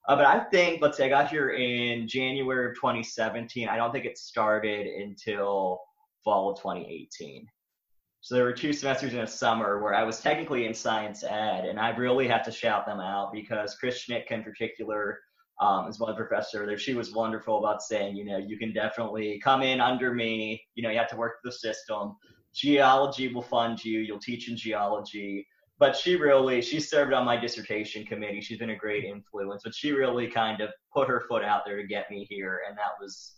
Uh, 0.06 0.16
but 0.16 0.26
I 0.26 0.40
think, 0.50 0.82
let's 0.82 0.98
say 0.98 1.06
I 1.06 1.08
got 1.08 1.30
here 1.30 1.50
in 1.50 2.06
January 2.06 2.68
of 2.68 2.74
2017. 2.74 3.68
I 3.68 3.76
don't 3.76 3.90
think 3.90 4.04
it 4.04 4.18
started 4.18 4.86
until 4.86 5.80
fall 6.22 6.50
of 6.50 6.58
2018. 6.58 7.46
So 8.20 8.34
there 8.34 8.44
were 8.44 8.52
two 8.52 8.74
semesters 8.74 9.14
in 9.14 9.20
a 9.20 9.26
summer 9.26 9.82
where 9.82 9.94
I 9.94 10.02
was 10.02 10.20
technically 10.20 10.66
in 10.66 10.74
science 10.74 11.24
ed, 11.24 11.64
and 11.64 11.78
I 11.78 11.90
really 11.90 12.28
have 12.28 12.44
to 12.44 12.52
shout 12.52 12.86
them 12.86 13.00
out 13.00 13.32
because 13.32 13.76
Chris 13.76 14.04
Schnittka 14.04 14.32
in 14.32 14.42
particular 14.42 15.18
um, 15.60 15.86
as 15.88 15.98
one 15.98 16.14
professor 16.16 16.66
there. 16.66 16.78
She 16.78 16.94
was 16.94 17.12
wonderful 17.12 17.58
about 17.58 17.82
saying, 17.82 18.16
you 18.16 18.24
know, 18.24 18.38
you 18.38 18.58
can 18.58 18.72
definitely 18.72 19.40
come 19.42 19.62
in 19.62 19.80
under 19.80 20.12
me. 20.12 20.62
You 20.74 20.82
know, 20.82 20.90
you 20.90 20.98
have 20.98 21.10
to 21.10 21.16
work 21.16 21.36
the 21.44 21.52
system. 21.52 22.16
Geology 22.54 23.32
will 23.32 23.42
fund 23.42 23.84
you. 23.84 24.00
You'll 24.00 24.18
teach 24.18 24.48
in 24.48 24.56
geology. 24.56 25.46
But 25.78 25.96
she 25.96 26.16
really, 26.16 26.62
she 26.62 26.78
served 26.80 27.12
on 27.12 27.24
my 27.24 27.36
dissertation 27.36 28.04
committee. 28.04 28.40
She's 28.40 28.58
been 28.58 28.70
a 28.70 28.76
great 28.76 29.04
influence. 29.04 29.62
But 29.64 29.74
she 29.74 29.92
really 29.92 30.28
kind 30.28 30.60
of 30.60 30.70
put 30.92 31.08
her 31.08 31.24
foot 31.28 31.44
out 31.44 31.62
there 31.64 31.76
to 31.76 31.86
get 31.86 32.10
me 32.10 32.26
here, 32.30 32.60
and 32.68 32.76
that 32.78 32.92
was 33.00 33.34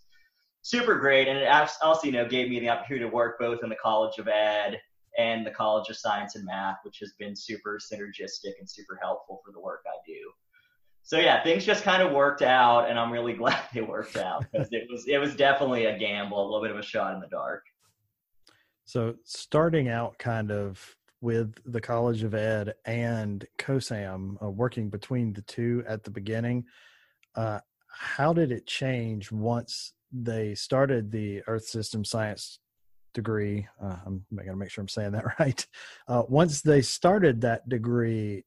super 0.61 0.99
great. 0.99 1.29
And 1.29 1.39
it 1.39 1.49
also, 1.83 2.07
you 2.07 2.13
know, 2.13 2.29
gave 2.29 2.51
me 2.51 2.61
the 2.61 2.69
opportunity 2.69 3.09
to 3.09 3.15
work 3.15 3.39
both 3.39 3.63
in 3.63 3.71
the 3.71 3.77
College 3.77 4.19
of 4.19 4.29
Ed 4.29 4.81
and 5.19 5.47
the 5.47 5.51
College 5.51 5.89
of 5.89 5.97
Science 5.97 6.37
and 6.37 6.45
Math, 6.45 6.77
which 6.83 6.99
has 6.99 7.15
been 7.19 7.35
super 7.35 7.79
synergistic 7.81 8.53
and 8.59 8.69
super 8.69 8.99
helpful 9.01 9.41
for 9.45 9.51
the 9.53 9.61
work 9.61 9.83
I 9.87 9.97
do 10.07 10.31
so 11.07 11.21
yeah, 11.21 11.41
things 11.45 11.65
just 11.65 11.85
kind 11.85 12.03
of 12.03 12.13
worked 12.13 12.43
out, 12.43 12.91
and 12.91 12.99
I'm 12.99 13.13
really 13.13 13.33
glad 13.43 13.61
they 13.73 13.81
worked 13.81 14.17
out 14.17 14.45
because 14.51 14.69
it 14.73 14.89
was 14.91 15.07
it 15.07 15.19
was 15.19 15.37
definitely 15.37 15.87
a 15.87 15.97
gamble, 15.97 16.43
a 16.43 16.45
little 16.45 16.61
bit 16.61 16.73
of 16.73 16.79
a 16.79 16.83
shot 16.83 17.15
in 17.15 17.21
the 17.21 17.29
dark. 17.29 17.65
So 18.85 19.15
starting 19.25 19.89
out 19.89 20.19
kind 20.19 20.51
of 20.51 20.97
with 21.21 21.55
the 21.65 21.81
College 21.81 22.25
of 22.25 22.35
Ed 22.35 22.75
and 22.85 23.47
COSAM, 23.59 24.43
uh, 24.43 24.51
working 24.51 24.91
between 24.91 25.33
the 25.33 25.43
two 25.43 25.85
at 25.87 26.03
the 26.03 26.11
beginning, 26.11 26.65
uh, 27.37 27.61
how 27.89 28.33
did 28.33 28.51
it 28.51 28.67
change 28.67 29.31
once 29.31 29.93
they 30.13 30.57
started 30.57 31.11
the 31.11 31.43
Earth 31.47 31.67
System 31.67 32.05
Science 32.05 32.59
degree? 33.15 33.67
Uh, 33.81 33.97
I'm 34.05 34.25
going 34.35 34.49
to 34.49 34.57
make 34.57 34.71
sure 34.71 34.83
I'm 34.83 34.89
saying 34.89 35.13
that 35.13 35.25
right. 35.39 35.67
Uh, 36.09 36.25
once 36.29 36.63
they 36.63 36.83
started 36.83 37.41
that 37.43 37.69
degree, 37.69 38.45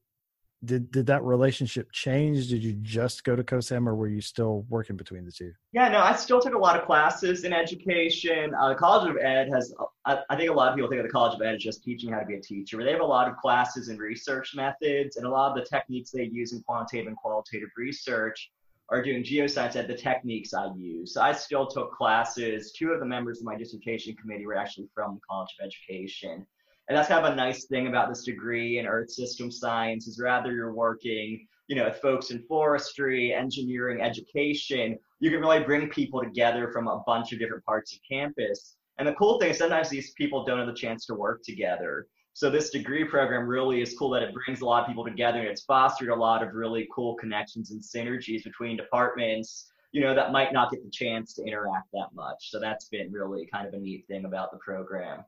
did 0.65 0.91
did 0.91 1.05
that 1.07 1.23
relationship 1.23 1.91
change? 1.91 2.49
Did 2.49 2.63
you 2.63 2.73
just 2.73 3.23
go 3.23 3.35
to 3.35 3.43
COSAM, 3.43 3.87
or 3.87 3.95
were 3.95 4.07
you 4.07 4.21
still 4.21 4.65
working 4.69 4.97
between 4.97 5.25
the 5.25 5.31
two? 5.31 5.53
Yeah, 5.71 5.87
no, 5.87 5.99
I 5.99 6.15
still 6.15 6.41
took 6.41 6.53
a 6.53 6.57
lot 6.57 6.75
of 6.77 6.85
classes 6.85 7.45
in 7.45 7.53
education. 7.53 8.53
Uh, 8.53 8.69
the 8.69 8.75
College 8.75 9.09
of 9.09 9.17
Ed 9.17 9.49
has, 9.53 9.73
I, 10.05 10.19
I, 10.29 10.35
think 10.35 10.49
a 10.49 10.53
lot 10.53 10.69
of 10.69 10.75
people 10.75 10.89
think 10.89 10.99
of 10.99 11.07
the 11.07 11.11
College 11.11 11.35
of 11.35 11.41
Ed 11.41 11.55
as 11.55 11.63
just 11.63 11.83
teaching 11.83 12.11
how 12.11 12.19
to 12.19 12.25
be 12.25 12.35
a 12.35 12.41
teacher, 12.41 12.77
but 12.77 12.83
they 12.83 12.91
have 12.91 13.01
a 13.01 13.05
lot 13.05 13.29
of 13.29 13.37
classes 13.37 13.87
in 13.87 13.97
research 13.97 14.53
methods, 14.53 15.15
and 15.15 15.25
a 15.25 15.29
lot 15.29 15.51
of 15.51 15.57
the 15.57 15.69
techniques 15.69 16.11
they 16.11 16.25
use 16.25 16.51
in 16.51 16.61
quantitative 16.63 17.07
and 17.07 17.15
qualitative 17.15 17.69
research 17.77 18.51
are 18.89 19.01
doing 19.01 19.23
geoscience 19.23 19.75
at 19.75 19.87
the 19.87 19.95
techniques 19.95 20.53
I 20.53 20.67
use. 20.75 21.13
So 21.13 21.21
I 21.21 21.31
still 21.31 21.67
took 21.67 21.93
classes. 21.93 22.71
Two 22.71 22.91
of 22.91 22.99
the 22.99 23.05
members 23.05 23.39
of 23.39 23.45
my 23.45 23.55
dissertation 23.55 24.15
committee 24.15 24.45
were 24.45 24.57
actually 24.57 24.89
from 24.93 25.15
the 25.15 25.21
College 25.29 25.55
of 25.59 25.67
Education. 25.67 26.45
And 26.89 26.97
that's 26.97 27.07
kind 27.07 27.23
of 27.23 27.31
a 27.31 27.35
nice 27.35 27.65
thing 27.65 27.85
about 27.85 28.09
this 28.09 28.23
degree 28.23 28.79
in 28.79 28.87
earth 28.87 29.11
system 29.11 29.51
science 29.51 30.07
is 30.07 30.19
rather 30.19 30.51
you're 30.51 30.73
working, 30.73 31.47
you 31.67 31.75
know, 31.75 31.85
with 31.85 32.01
folks 32.01 32.31
in 32.31 32.41
forestry, 32.47 33.31
engineering, 33.31 34.01
education, 34.01 34.97
you 35.19 35.29
can 35.29 35.39
really 35.39 35.63
bring 35.63 35.87
people 35.89 36.19
together 36.19 36.71
from 36.71 36.87
a 36.87 37.03
bunch 37.05 37.31
of 37.31 37.37
different 37.37 37.63
parts 37.63 37.93
of 37.93 37.99
campus. 38.09 38.75
And 38.97 39.07
the 39.07 39.13
cool 39.13 39.39
thing 39.39 39.51
is 39.51 39.59
sometimes 39.59 39.89
these 39.89 40.13
people 40.13 40.43
don't 40.43 40.57
have 40.57 40.67
the 40.67 40.73
chance 40.73 41.05
to 41.05 41.13
work 41.13 41.43
together. 41.43 42.07
So 42.33 42.49
this 42.49 42.71
degree 42.71 43.05
program 43.05 43.47
really 43.47 43.81
is 43.81 43.95
cool 43.97 44.09
that 44.11 44.23
it 44.23 44.33
brings 44.33 44.61
a 44.61 44.65
lot 44.65 44.81
of 44.81 44.87
people 44.87 45.05
together 45.05 45.39
and 45.39 45.47
it's 45.47 45.63
fostered 45.63 46.09
a 46.09 46.15
lot 46.15 46.41
of 46.41 46.55
really 46.55 46.87
cool 46.91 47.13
connections 47.15 47.69
and 47.69 47.81
synergies 47.81 48.43
between 48.43 48.77
departments, 48.77 49.71
you 49.91 50.01
know, 50.01 50.15
that 50.15 50.31
might 50.31 50.53
not 50.53 50.71
get 50.71 50.83
the 50.83 50.89
chance 50.89 51.33
to 51.35 51.43
interact 51.43 51.87
that 51.93 52.07
much. 52.15 52.49
So 52.49 52.59
that's 52.59 52.87
been 52.89 53.11
really 53.11 53.47
kind 53.53 53.67
of 53.67 53.75
a 53.75 53.77
neat 53.77 54.07
thing 54.07 54.25
about 54.25 54.51
the 54.51 54.57
program. 54.57 55.23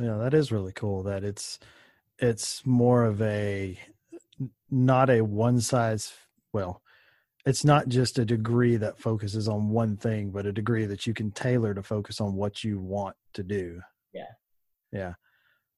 Yeah, 0.00 0.18
that 0.18 0.34
is 0.34 0.52
really 0.52 0.72
cool 0.72 1.02
that 1.04 1.24
it's 1.24 1.58
it's 2.18 2.64
more 2.66 3.04
of 3.04 3.22
a 3.22 3.78
not 4.70 5.10
a 5.10 5.22
one 5.22 5.60
size 5.60 6.12
well, 6.52 6.82
it's 7.44 7.64
not 7.64 7.88
just 7.88 8.18
a 8.18 8.24
degree 8.24 8.76
that 8.76 8.98
focuses 8.98 9.46
on 9.46 9.68
one 9.68 9.96
thing, 9.96 10.30
but 10.30 10.46
a 10.46 10.52
degree 10.52 10.86
that 10.86 11.06
you 11.06 11.14
can 11.14 11.30
tailor 11.30 11.74
to 11.74 11.82
focus 11.82 12.20
on 12.20 12.34
what 12.34 12.64
you 12.64 12.80
want 12.80 13.14
to 13.34 13.42
do. 13.42 13.80
Yeah. 14.12 14.32
Yeah. 14.90 15.14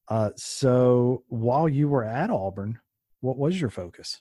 Uh, 0.09 0.31
so 0.37 1.25
while 1.29 1.69
you 1.69 1.89
were 1.89 2.05
at 2.05 2.31
Auburn, 2.31 2.79
what 3.21 3.37
was 3.37 3.61
your 3.61 3.71
focus? 3.71 4.21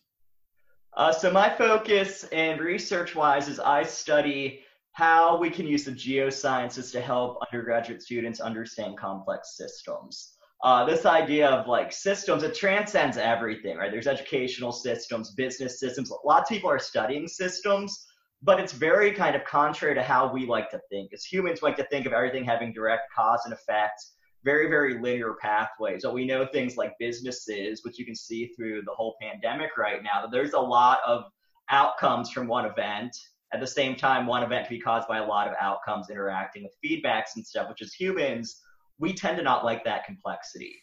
Uh, 0.94 1.12
so 1.12 1.32
my 1.32 1.50
focus 1.50 2.24
and 2.32 2.60
research 2.60 3.16
wise 3.16 3.48
is 3.48 3.60
I 3.60 3.84
study 3.84 4.62
how 4.98 5.38
we 5.38 5.52
can 5.52 5.68
use 5.68 5.84
the 5.84 5.92
geosciences 5.92 6.92
to 6.92 7.00
help 7.00 7.38
undergraduate 7.54 8.02
students 8.02 8.40
understand 8.40 8.98
complex 8.98 9.56
systems. 9.56 10.38
Uh, 10.64 10.84
this 10.86 11.06
idea 11.06 11.48
of 11.48 11.68
like 11.68 11.92
systems, 11.92 12.42
it 12.42 12.56
transcends 12.56 13.16
everything, 13.16 13.78
right? 13.78 13.92
There's 13.92 14.08
educational 14.08 14.72
systems, 14.72 15.36
business 15.36 15.80
systems. 15.80 16.12
Lots 16.26 16.50
of 16.50 16.56
people 16.56 16.72
are 16.72 16.80
studying 16.80 17.28
systems, 17.28 18.08
but 18.42 18.60
it's 18.60 18.74
very 18.74 19.12
kind 19.12 19.36
of 19.36 19.46
contrary 19.46 19.94
to 19.94 20.02
how 20.02 20.34
we 20.34 20.48
like 20.48 20.72
to 20.72 20.82
think. 20.90 21.14
As 21.14 21.24
humans, 21.24 21.62
like 21.62 21.78
to 21.78 21.86
think 21.92 22.08
of 22.08 22.14
everything 22.14 22.44
having 22.44 22.74
direct 22.74 23.04
cause 23.16 23.42
and 23.46 23.54
effect, 23.54 24.04
very, 24.44 24.68
very 24.68 25.00
linear 25.00 25.36
pathways. 25.40 26.02
So 26.02 26.12
we 26.12 26.26
know 26.26 26.48
things 26.48 26.76
like 26.76 26.94
businesses, 27.00 27.82
which 27.84 28.00
you 28.00 28.06
can 28.06 28.16
see 28.16 28.48
through 28.48 28.82
the 28.82 28.96
whole 28.96 29.16
pandemic 29.22 29.78
right 29.78 30.02
now, 30.02 30.24
that 30.24 30.32
there's 30.32 30.54
a 30.54 30.60
lot 30.60 31.02
of 31.06 31.26
outcomes 31.70 32.32
from 32.32 32.48
one 32.48 32.66
event 32.66 33.16
at 33.54 33.60
the 33.60 33.68
same 33.68 33.96
time, 33.96 34.28
one 34.28 34.44
event 34.44 34.68
can 34.68 34.78
be 34.78 34.82
caused 34.82 35.08
by 35.08 35.20
a 35.20 35.26
lot 35.26 35.48
of 35.48 35.54
outcomes 35.60 36.10
interacting 36.10 36.64
with 36.64 36.76
feedbacks 36.84 37.36
and 37.36 37.46
stuff, 37.46 37.70
which 37.70 37.82
as 37.82 37.94
humans, 37.94 38.62
we 39.00 39.14
tend 39.14 39.38
to 39.38 39.44
not 39.44 39.64
like 39.64 39.84
that 39.86 40.06
complexity. 40.06 40.76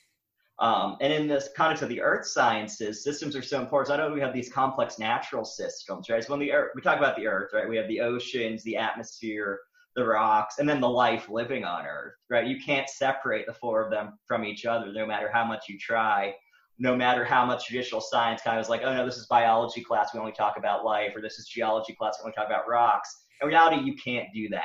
Um, 0.60 0.96
and 1.00 1.12
in 1.12 1.26
this 1.26 1.48
context 1.56 1.82
of 1.82 1.88
the 1.88 2.00
earth 2.00 2.26
sciences, 2.26 3.02
systems 3.02 3.34
are 3.34 3.42
so 3.42 3.60
important. 3.60 3.88
So 3.88 3.94
I 3.94 3.96
know 3.96 4.14
we 4.14 4.20
have 4.20 4.32
these 4.32 4.52
complex 4.52 4.98
natural 4.98 5.44
systems, 5.44 6.08
right? 6.08 6.22
So 6.22 6.30
when 6.30 6.40
the 6.40 6.52
earth, 6.52 6.70
we 6.74 6.80
talk 6.80 6.98
about 6.98 7.16
the 7.16 7.26
earth, 7.26 7.50
right? 7.52 7.68
We 7.68 7.76
have 7.76 7.88
the 7.88 8.00
oceans, 8.00 8.62
the 8.62 8.76
atmosphere, 8.76 9.60
the 9.96 10.04
rocks, 10.04 10.58
and 10.58 10.68
then 10.68 10.80
the 10.80 10.88
life 10.88 11.28
living 11.28 11.64
on 11.64 11.86
earth, 11.86 12.14
right? 12.30 12.46
You 12.46 12.58
can't 12.64 12.88
separate 12.88 13.46
the 13.46 13.52
four 13.52 13.82
of 13.82 13.90
them 13.90 14.18
from 14.26 14.44
each 14.44 14.64
other, 14.64 14.92
no 14.92 15.06
matter 15.06 15.28
how 15.32 15.44
much 15.44 15.68
you 15.68 15.78
try 15.78 16.34
no 16.78 16.96
matter 16.96 17.24
how 17.24 17.44
much 17.44 17.66
traditional 17.66 18.00
science 18.00 18.42
kind 18.42 18.58
of 18.58 18.64
is 18.64 18.68
like, 18.68 18.82
oh 18.84 18.92
no, 18.92 19.04
this 19.04 19.16
is 19.16 19.26
biology 19.26 19.82
class, 19.82 20.12
we 20.12 20.20
only 20.20 20.32
talk 20.32 20.56
about 20.56 20.84
life, 20.84 21.12
or 21.14 21.20
this 21.20 21.38
is 21.38 21.46
geology 21.46 21.94
class, 21.94 22.18
we 22.18 22.26
only 22.26 22.34
talk 22.34 22.46
about 22.46 22.68
rocks. 22.68 23.24
In 23.40 23.48
reality, 23.48 23.82
you 23.82 23.94
can't 23.96 24.28
do 24.34 24.48
that. 24.50 24.62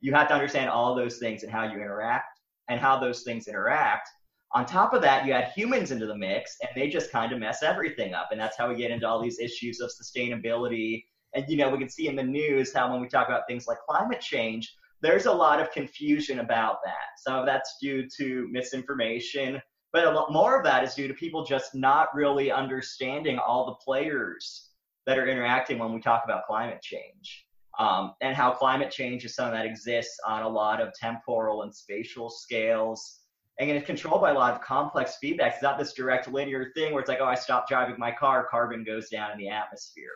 You 0.00 0.14
have 0.14 0.28
to 0.28 0.34
understand 0.34 0.70
all 0.70 0.94
those 0.94 1.18
things 1.18 1.42
and 1.42 1.52
how 1.52 1.64
you 1.64 1.76
interact 1.76 2.40
and 2.68 2.80
how 2.80 2.98
those 2.98 3.22
things 3.22 3.48
interact. 3.48 4.08
On 4.54 4.66
top 4.66 4.92
of 4.92 5.02
that, 5.02 5.24
you 5.26 5.32
add 5.32 5.52
humans 5.54 5.90
into 5.92 6.06
the 6.06 6.16
mix 6.16 6.56
and 6.60 6.70
they 6.74 6.88
just 6.88 7.10
kind 7.10 7.32
of 7.32 7.38
mess 7.38 7.62
everything 7.62 8.12
up. 8.12 8.28
And 8.30 8.40
that's 8.40 8.56
how 8.56 8.68
we 8.68 8.76
get 8.76 8.90
into 8.90 9.06
all 9.06 9.22
these 9.22 9.38
issues 9.38 9.80
of 9.80 9.90
sustainability. 9.90 11.04
And, 11.34 11.44
you 11.48 11.56
know, 11.56 11.70
we 11.70 11.78
can 11.78 11.88
see 11.88 12.08
in 12.08 12.16
the 12.16 12.22
news 12.22 12.72
how 12.74 12.90
when 12.90 13.00
we 13.00 13.08
talk 13.08 13.28
about 13.28 13.42
things 13.48 13.66
like 13.66 13.78
climate 13.88 14.20
change, 14.20 14.74
there's 15.00 15.26
a 15.26 15.32
lot 15.32 15.60
of 15.60 15.72
confusion 15.72 16.40
about 16.40 16.78
that. 16.84 17.18
Some 17.18 17.34
of 17.36 17.46
that's 17.46 17.76
due 17.80 18.06
to 18.18 18.46
misinformation 18.50 19.60
but 19.92 20.06
a 20.06 20.10
lot 20.10 20.32
more 20.32 20.56
of 20.56 20.64
that 20.64 20.84
is 20.84 20.94
due 20.94 21.08
to 21.08 21.14
people 21.14 21.44
just 21.44 21.74
not 21.74 22.14
really 22.14 22.50
understanding 22.50 23.38
all 23.38 23.66
the 23.66 23.84
players 23.84 24.70
that 25.06 25.18
are 25.18 25.26
interacting 25.26 25.78
when 25.78 25.92
we 25.92 26.00
talk 26.00 26.22
about 26.24 26.46
climate 26.46 26.80
change. 26.82 27.46
Um, 27.78 28.14
and 28.20 28.36
how 28.36 28.52
climate 28.52 28.90
change 28.90 29.24
is 29.24 29.34
something 29.34 29.54
that 29.54 29.64
exists 29.66 30.18
on 30.26 30.42
a 30.42 30.48
lot 30.48 30.80
of 30.80 30.92
temporal 30.92 31.62
and 31.62 31.74
spatial 31.74 32.28
scales. 32.28 33.20
And 33.58 33.70
it's 33.70 33.86
controlled 33.86 34.20
by 34.20 34.30
a 34.30 34.34
lot 34.34 34.54
of 34.54 34.60
complex 34.60 35.16
feedbacks. 35.22 35.54
It's 35.54 35.62
not 35.62 35.78
this 35.78 35.94
direct 35.94 36.30
linear 36.30 36.70
thing 36.74 36.92
where 36.92 37.00
it's 37.00 37.08
like, 37.08 37.20
oh, 37.20 37.26
I 37.26 37.34
stop 37.34 37.68
driving 37.68 37.96
my 37.98 38.12
car, 38.12 38.46
carbon 38.50 38.84
goes 38.84 39.08
down 39.08 39.32
in 39.32 39.38
the 39.38 39.48
atmosphere, 39.48 40.12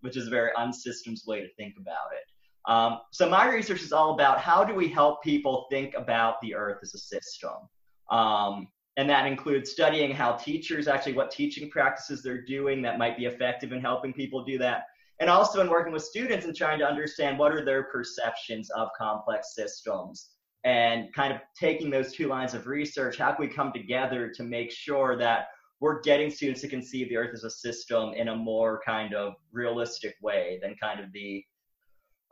which 0.00 0.16
is 0.16 0.28
a 0.28 0.30
very 0.30 0.50
unsystems 0.58 1.26
way 1.26 1.40
to 1.40 1.48
think 1.56 1.74
about 1.78 2.08
it. 2.12 2.24
Um, 2.70 3.00
so 3.12 3.28
my 3.28 3.48
research 3.48 3.82
is 3.82 3.92
all 3.92 4.14
about 4.14 4.40
how 4.40 4.64
do 4.64 4.74
we 4.74 4.88
help 4.88 5.22
people 5.22 5.66
think 5.70 5.94
about 5.94 6.40
the 6.40 6.54
Earth 6.54 6.78
as 6.82 6.94
a 6.94 6.98
system. 6.98 7.52
Um, 8.10 8.68
and 8.98 9.08
that 9.08 9.26
includes 9.26 9.70
studying 9.70 10.10
how 10.10 10.32
teachers 10.32 10.88
actually 10.88 11.12
what 11.12 11.30
teaching 11.30 11.70
practices 11.70 12.20
they're 12.20 12.44
doing 12.44 12.82
that 12.82 12.98
might 12.98 13.16
be 13.16 13.26
effective 13.26 13.70
in 13.70 13.80
helping 13.80 14.12
people 14.12 14.44
do 14.44 14.58
that. 14.58 14.86
And 15.20 15.30
also 15.30 15.60
in 15.60 15.70
working 15.70 15.92
with 15.92 16.02
students 16.02 16.46
and 16.46 16.54
trying 16.54 16.80
to 16.80 16.84
understand 16.84 17.38
what 17.38 17.52
are 17.52 17.64
their 17.64 17.84
perceptions 17.84 18.70
of 18.70 18.88
complex 18.98 19.54
systems. 19.54 20.30
And 20.64 21.14
kind 21.14 21.32
of 21.32 21.40
taking 21.58 21.90
those 21.90 22.12
two 22.12 22.26
lines 22.26 22.54
of 22.54 22.66
research 22.66 23.16
how 23.16 23.32
can 23.32 23.46
we 23.46 23.54
come 23.54 23.72
together 23.72 24.32
to 24.34 24.42
make 24.42 24.72
sure 24.72 25.16
that 25.16 25.50
we're 25.78 26.00
getting 26.00 26.28
students 26.28 26.60
to 26.62 26.68
conceive 26.68 27.08
the 27.08 27.16
earth 27.16 27.32
as 27.32 27.44
a 27.44 27.50
system 27.50 28.12
in 28.14 28.26
a 28.26 28.34
more 28.34 28.80
kind 28.84 29.14
of 29.14 29.34
realistic 29.52 30.16
way 30.20 30.58
than 30.60 30.74
kind 30.74 30.98
of 30.98 31.12
the 31.12 31.44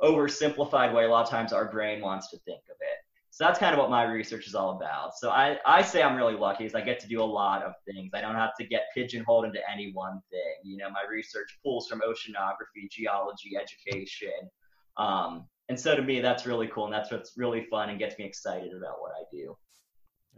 oversimplified 0.03 0.93
way 0.93 1.05
a 1.05 1.09
lot 1.09 1.23
of 1.25 1.31
times 1.31 1.53
our 1.53 1.71
brain 1.71 2.03
wants 2.03 2.29
to 2.31 2.39
think 2.39 2.63
of 2.69 2.77
it 2.81 3.06
so 3.37 3.45
that's 3.45 3.59
kind 3.59 3.75
of 3.75 3.79
what 3.79 3.91
my 3.91 4.05
research 4.05 4.47
is 4.47 4.55
all 4.55 4.71
about. 4.71 5.15
So 5.19 5.29
I, 5.29 5.59
I 5.67 5.83
say 5.83 6.03
I'm 6.03 6.17
really 6.17 6.37
lucky 6.37 6.65
is 6.65 6.75
I 6.75 6.81
get 6.81 6.99
to 7.01 7.07
do 7.07 7.23
a 7.23 7.23
lot 7.23 7.63
of 7.63 7.75
things. 7.85 8.13
I 8.15 8.23
don't 8.23 8.35
have 8.35 8.55
to 8.59 8.65
get 8.65 8.85
pigeonholed 8.95 9.45
into 9.45 9.59
any 9.71 9.93
one 9.93 10.23
thing. 10.31 10.55
You 10.65 10.79
know, 10.79 10.89
my 10.89 11.03
research 11.07 11.59
pulls 11.63 11.87
from 11.87 12.01
oceanography, 12.01 12.91
geology, 12.91 13.51
education. 13.55 14.49
Um, 14.97 15.47
and 15.69 15.79
so 15.79 15.95
to 15.95 16.01
me, 16.01 16.23
that's 16.23 16.47
really 16.47 16.67
cool. 16.69 16.87
And 16.87 16.95
that's 16.95 17.11
what's 17.11 17.35
really 17.37 17.67
fun 17.67 17.91
and 17.91 17.99
gets 17.99 18.19
me 18.19 18.25
excited 18.25 18.73
about 18.73 19.03
what 19.03 19.13
I 19.13 19.25
do. 19.31 19.55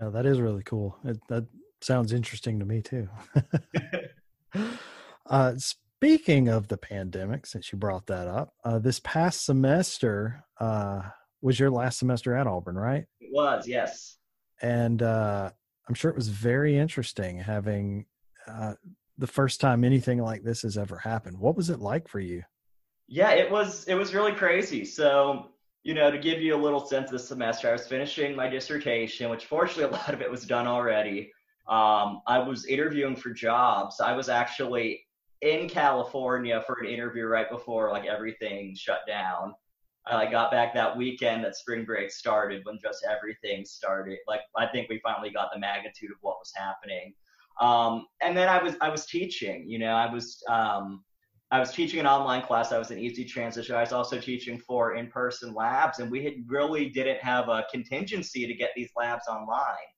Oh, 0.00 0.10
that 0.10 0.26
is 0.26 0.40
really 0.40 0.64
cool. 0.64 0.98
It, 1.04 1.20
that 1.28 1.46
sounds 1.80 2.12
interesting 2.12 2.58
to 2.58 2.64
me 2.64 2.82
too. 2.82 3.08
uh, 5.30 5.54
speaking 5.56 6.48
of 6.48 6.66
the 6.66 6.76
pandemic, 6.76 7.46
since 7.46 7.70
you 7.70 7.78
brought 7.78 8.08
that 8.08 8.26
up, 8.26 8.54
uh, 8.64 8.80
this 8.80 8.98
past 8.98 9.44
semester, 9.44 10.42
uh, 10.58 11.02
was 11.40 11.58
your 11.58 11.70
last 11.70 11.98
semester 11.98 12.34
at 12.34 12.46
Auburn, 12.46 12.76
right? 12.76 13.04
It 13.20 13.30
was, 13.32 13.66
yes. 13.66 14.18
And 14.60 15.02
uh, 15.02 15.50
I'm 15.88 15.94
sure 15.94 16.10
it 16.10 16.16
was 16.16 16.28
very 16.28 16.76
interesting 16.76 17.38
having 17.38 18.06
uh, 18.46 18.74
the 19.18 19.26
first 19.26 19.60
time 19.60 19.84
anything 19.84 20.20
like 20.20 20.42
this 20.42 20.62
has 20.62 20.76
ever 20.76 20.98
happened. 20.98 21.38
What 21.38 21.56
was 21.56 21.70
it 21.70 21.80
like 21.80 22.08
for 22.08 22.20
you? 22.20 22.42
Yeah, 23.06 23.30
it 23.30 23.50
was 23.50 23.84
it 23.86 23.94
was 23.94 24.14
really 24.14 24.32
crazy. 24.32 24.84
So, 24.84 25.46
you 25.82 25.94
know, 25.94 26.10
to 26.10 26.18
give 26.18 26.40
you 26.40 26.54
a 26.54 26.60
little 26.60 26.84
sense 26.84 27.06
of 27.06 27.12
the 27.12 27.18
semester, 27.18 27.68
I 27.68 27.72
was 27.72 27.86
finishing 27.86 28.36
my 28.36 28.48
dissertation, 28.48 29.30
which 29.30 29.46
fortunately 29.46 29.84
a 29.96 30.00
lot 30.00 30.12
of 30.12 30.20
it 30.20 30.30
was 30.30 30.44
done 30.44 30.66
already. 30.66 31.32
Um, 31.68 32.22
I 32.26 32.38
was 32.38 32.66
interviewing 32.66 33.16
for 33.16 33.30
jobs. 33.30 34.00
I 34.00 34.12
was 34.12 34.28
actually 34.28 35.04
in 35.42 35.68
California 35.68 36.62
for 36.66 36.78
an 36.80 36.88
interview 36.88 37.26
right 37.26 37.50
before 37.50 37.90
like 37.90 38.06
everything 38.06 38.74
shut 38.74 39.00
down. 39.06 39.54
I 40.16 40.30
got 40.30 40.50
back 40.50 40.74
that 40.74 40.96
weekend 40.96 41.44
that 41.44 41.56
spring 41.56 41.84
break 41.84 42.10
started 42.10 42.62
when 42.64 42.78
just 42.82 43.04
everything 43.08 43.64
started. 43.64 44.18
Like 44.26 44.40
I 44.56 44.66
think 44.66 44.88
we 44.88 45.00
finally 45.02 45.30
got 45.30 45.50
the 45.52 45.58
magnitude 45.58 46.10
of 46.10 46.16
what 46.20 46.38
was 46.38 46.52
happening. 46.54 47.14
Um, 47.60 48.06
and 48.22 48.36
then 48.36 48.48
I 48.48 48.62
was 48.62 48.74
I 48.80 48.88
was 48.88 49.06
teaching. 49.06 49.68
You 49.68 49.78
know, 49.78 49.92
I 49.92 50.12
was 50.12 50.42
um, 50.48 51.04
I 51.50 51.58
was 51.60 51.72
teaching 51.72 52.00
an 52.00 52.06
online 52.06 52.42
class. 52.42 52.72
I 52.72 52.78
was 52.78 52.90
an 52.90 52.98
easy 52.98 53.24
transition. 53.24 53.74
I 53.74 53.80
was 53.80 53.92
also 53.92 54.18
teaching 54.20 54.58
for 54.58 54.94
in-person 54.94 55.54
labs, 55.54 55.98
and 55.98 56.10
we 56.10 56.22
had 56.22 56.34
really 56.46 56.88
didn't 56.90 57.22
have 57.22 57.48
a 57.48 57.64
contingency 57.70 58.46
to 58.46 58.54
get 58.54 58.70
these 58.76 58.90
labs 58.96 59.26
online. 59.28 59.88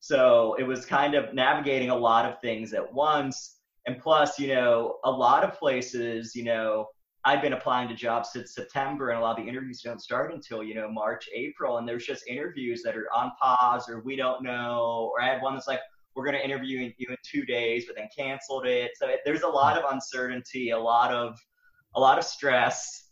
So 0.00 0.54
it 0.58 0.64
was 0.64 0.84
kind 0.84 1.14
of 1.14 1.32
navigating 1.34 1.90
a 1.90 1.96
lot 1.96 2.26
of 2.26 2.40
things 2.40 2.72
at 2.72 2.92
once. 2.92 3.56
And 3.86 4.00
plus, 4.00 4.38
you 4.38 4.48
know, 4.48 4.98
a 5.04 5.10
lot 5.10 5.44
of 5.44 5.58
places, 5.58 6.34
you 6.34 6.44
know, 6.44 6.86
I've 7.26 7.42
been 7.42 7.54
applying 7.54 7.88
to 7.88 7.94
jobs 7.94 8.30
since 8.32 8.54
September, 8.54 9.10
and 9.10 9.18
a 9.18 9.20
lot 9.20 9.36
of 9.36 9.44
the 9.44 9.50
interviews 9.50 9.82
don't 9.82 10.00
start 10.00 10.32
until 10.32 10.62
you 10.62 10.76
know 10.76 10.88
March, 10.88 11.28
April, 11.34 11.78
and 11.78 11.88
there's 11.88 12.06
just 12.06 12.24
interviews 12.28 12.82
that 12.84 12.96
are 12.96 13.08
on 13.12 13.32
pause 13.42 13.88
or 13.88 14.00
we 14.00 14.14
don't 14.14 14.44
know. 14.44 15.10
Or 15.12 15.20
I 15.20 15.26
had 15.26 15.42
one 15.42 15.54
that's 15.54 15.66
like, 15.66 15.80
we're 16.14 16.24
going 16.24 16.38
to 16.38 16.44
interview 16.44 16.92
you 16.96 17.08
in 17.08 17.16
two 17.24 17.44
days, 17.44 17.84
but 17.84 17.96
then 17.96 18.08
canceled 18.16 18.64
it. 18.64 18.92
So 18.94 19.08
it, 19.08 19.22
there's 19.24 19.42
a 19.42 19.48
lot 19.48 19.76
of 19.76 19.92
uncertainty, 19.92 20.70
a 20.70 20.78
lot 20.78 21.12
of 21.12 21.36
a 21.96 22.00
lot 22.00 22.16
of 22.16 22.24
stress, 22.24 23.08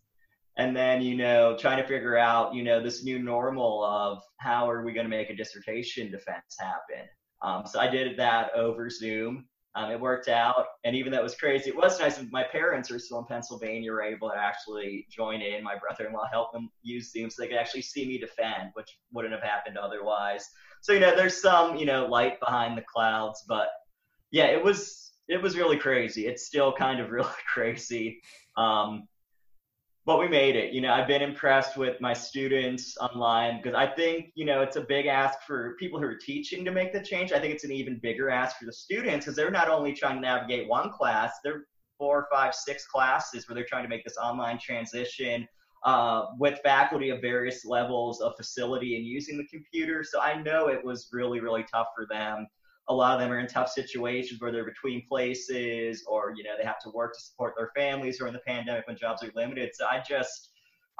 and 0.56 0.76
then 0.76 1.02
you 1.02 1.16
know 1.16 1.56
trying 1.58 1.82
to 1.82 1.88
figure 1.88 2.16
out 2.16 2.54
you 2.54 2.62
know 2.62 2.80
this 2.80 3.02
new 3.02 3.18
normal 3.18 3.84
of 3.84 4.22
how 4.36 4.70
are 4.70 4.84
we 4.84 4.92
going 4.92 5.06
to 5.06 5.10
make 5.10 5.30
a 5.30 5.34
dissertation 5.34 6.12
defense 6.12 6.56
happen. 6.60 7.08
Um, 7.42 7.66
so 7.66 7.80
I 7.80 7.88
did 7.88 8.16
that 8.18 8.54
over 8.54 8.88
Zoom. 8.88 9.46
Um, 9.76 9.90
it 9.90 10.00
worked 10.00 10.28
out, 10.28 10.66
and 10.84 10.94
even 10.94 11.10
though 11.12 11.18
it 11.18 11.24
was 11.24 11.34
crazy, 11.34 11.70
it 11.70 11.76
was 11.76 11.98
nice. 11.98 12.20
My 12.30 12.44
parents 12.44 12.90
are 12.92 12.98
still 12.98 13.18
in 13.18 13.24
Pennsylvania, 13.24 13.90
were 13.90 14.02
able 14.02 14.30
to 14.30 14.36
actually 14.36 15.06
join 15.10 15.42
in. 15.42 15.64
My 15.64 15.76
brother-in-law 15.76 16.28
helped 16.30 16.52
them 16.52 16.70
use 16.82 17.10
Zoom 17.10 17.28
so 17.28 17.42
they 17.42 17.48
could 17.48 17.56
actually 17.56 17.82
see 17.82 18.06
me 18.06 18.18
defend, 18.18 18.70
which 18.74 18.98
wouldn't 19.12 19.34
have 19.34 19.42
happened 19.42 19.76
otherwise 19.76 20.48
so 20.84 20.92
you 20.92 21.00
know 21.00 21.16
there's 21.16 21.40
some 21.40 21.76
you 21.76 21.86
know 21.86 22.06
light 22.06 22.38
behind 22.40 22.76
the 22.76 22.82
clouds 22.82 23.42
but 23.48 23.68
yeah 24.30 24.44
it 24.44 24.62
was 24.62 25.12
it 25.28 25.40
was 25.40 25.56
really 25.56 25.78
crazy 25.78 26.26
it's 26.26 26.46
still 26.46 26.72
kind 26.74 27.00
of 27.00 27.10
really 27.18 27.28
crazy 27.52 28.20
um, 28.56 29.08
but 30.06 30.18
we 30.18 30.28
made 30.28 30.56
it 30.56 30.72
you 30.72 30.80
know 30.80 30.92
i've 30.92 31.08
been 31.08 31.22
impressed 31.22 31.76
with 31.76 32.00
my 32.00 32.12
students 32.12 32.96
online 32.98 33.60
because 33.62 33.74
i 33.74 33.86
think 33.86 34.26
you 34.34 34.44
know 34.44 34.60
it's 34.60 34.76
a 34.76 34.80
big 34.80 35.06
ask 35.06 35.40
for 35.46 35.74
people 35.78 35.98
who 35.98 36.06
are 36.06 36.16
teaching 36.16 36.64
to 36.64 36.70
make 36.70 36.92
the 36.92 37.02
change 37.02 37.32
i 37.32 37.38
think 37.38 37.54
it's 37.54 37.64
an 37.64 37.72
even 37.72 37.98
bigger 38.02 38.30
ask 38.30 38.58
for 38.58 38.66
the 38.66 38.72
students 38.72 39.24
because 39.24 39.36
they're 39.36 39.50
not 39.50 39.68
only 39.68 39.92
trying 39.92 40.16
to 40.16 40.20
navigate 40.20 40.68
one 40.68 40.90
class 40.90 41.32
they're 41.42 41.64
four 41.98 42.26
five 42.30 42.54
six 42.54 42.86
classes 42.86 43.48
where 43.48 43.54
they're 43.54 43.64
trying 43.64 43.84
to 43.84 43.88
make 43.88 44.04
this 44.04 44.16
online 44.16 44.58
transition 44.58 45.46
uh, 45.84 46.26
with 46.38 46.58
faculty 46.62 47.10
of 47.10 47.20
various 47.20 47.64
levels 47.64 48.20
of 48.20 48.32
facility 48.36 48.96
and 48.96 49.04
using 49.04 49.36
the 49.36 49.46
computer. 49.46 50.02
So 50.02 50.20
I 50.20 50.40
know 50.42 50.68
it 50.68 50.82
was 50.82 51.08
really, 51.12 51.40
really 51.40 51.64
tough 51.70 51.88
for 51.94 52.06
them. 52.10 52.46
A 52.88 52.94
lot 52.94 53.14
of 53.14 53.20
them 53.20 53.32
are 53.32 53.38
in 53.38 53.46
tough 53.46 53.70
situations 53.70 54.40
where 54.40 54.52
they're 54.52 54.64
between 54.64 55.06
places 55.08 56.04
or, 56.06 56.34
you 56.36 56.44
know, 56.44 56.50
they 56.58 56.64
have 56.64 56.78
to 56.80 56.90
work 56.90 57.14
to 57.14 57.20
support 57.20 57.54
their 57.56 57.70
families 57.74 58.18
during 58.18 58.32
the 58.34 58.40
pandemic 58.46 58.86
when 58.86 58.96
jobs 58.96 59.22
are 59.22 59.30
limited. 59.34 59.70
So 59.74 59.86
I 59.86 60.02
just, 60.06 60.50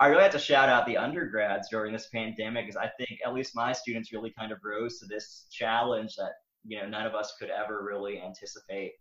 I 0.00 0.06
really 0.06 0.22
have 0.22 0.32
to 0.32 0.38
shout 0.38 0.68
out 0.68 0.86
the 0.86 0.96
undergrads 0.96 1.68
during 1.68 1.92
this 1.92 2.08
pandemic 2.08 2.66
because 2.66 2.76
I 2.76 2.90
think 2.98 3.20
at 3.24 3.34
least 3.34 3.54
my 3.54 3.72
students 3.72 4.12
really 4.12 4.32
kind 4.36 4.50
of 4.50 4.58
rose 4.64 4.98
to 5.00 5.06
this 5.06 5.46
challenge 5.50 6.16
that, 6.16 6.32
you 6.64 6.80
know, 6.80 6.88
none 6.88 7.06
of 7.06 7.14
us 7.14 7.34
could 7.38 7.50
ever 7.50 7.84
really 7.84 8.20
anticipate. 8.20 8.92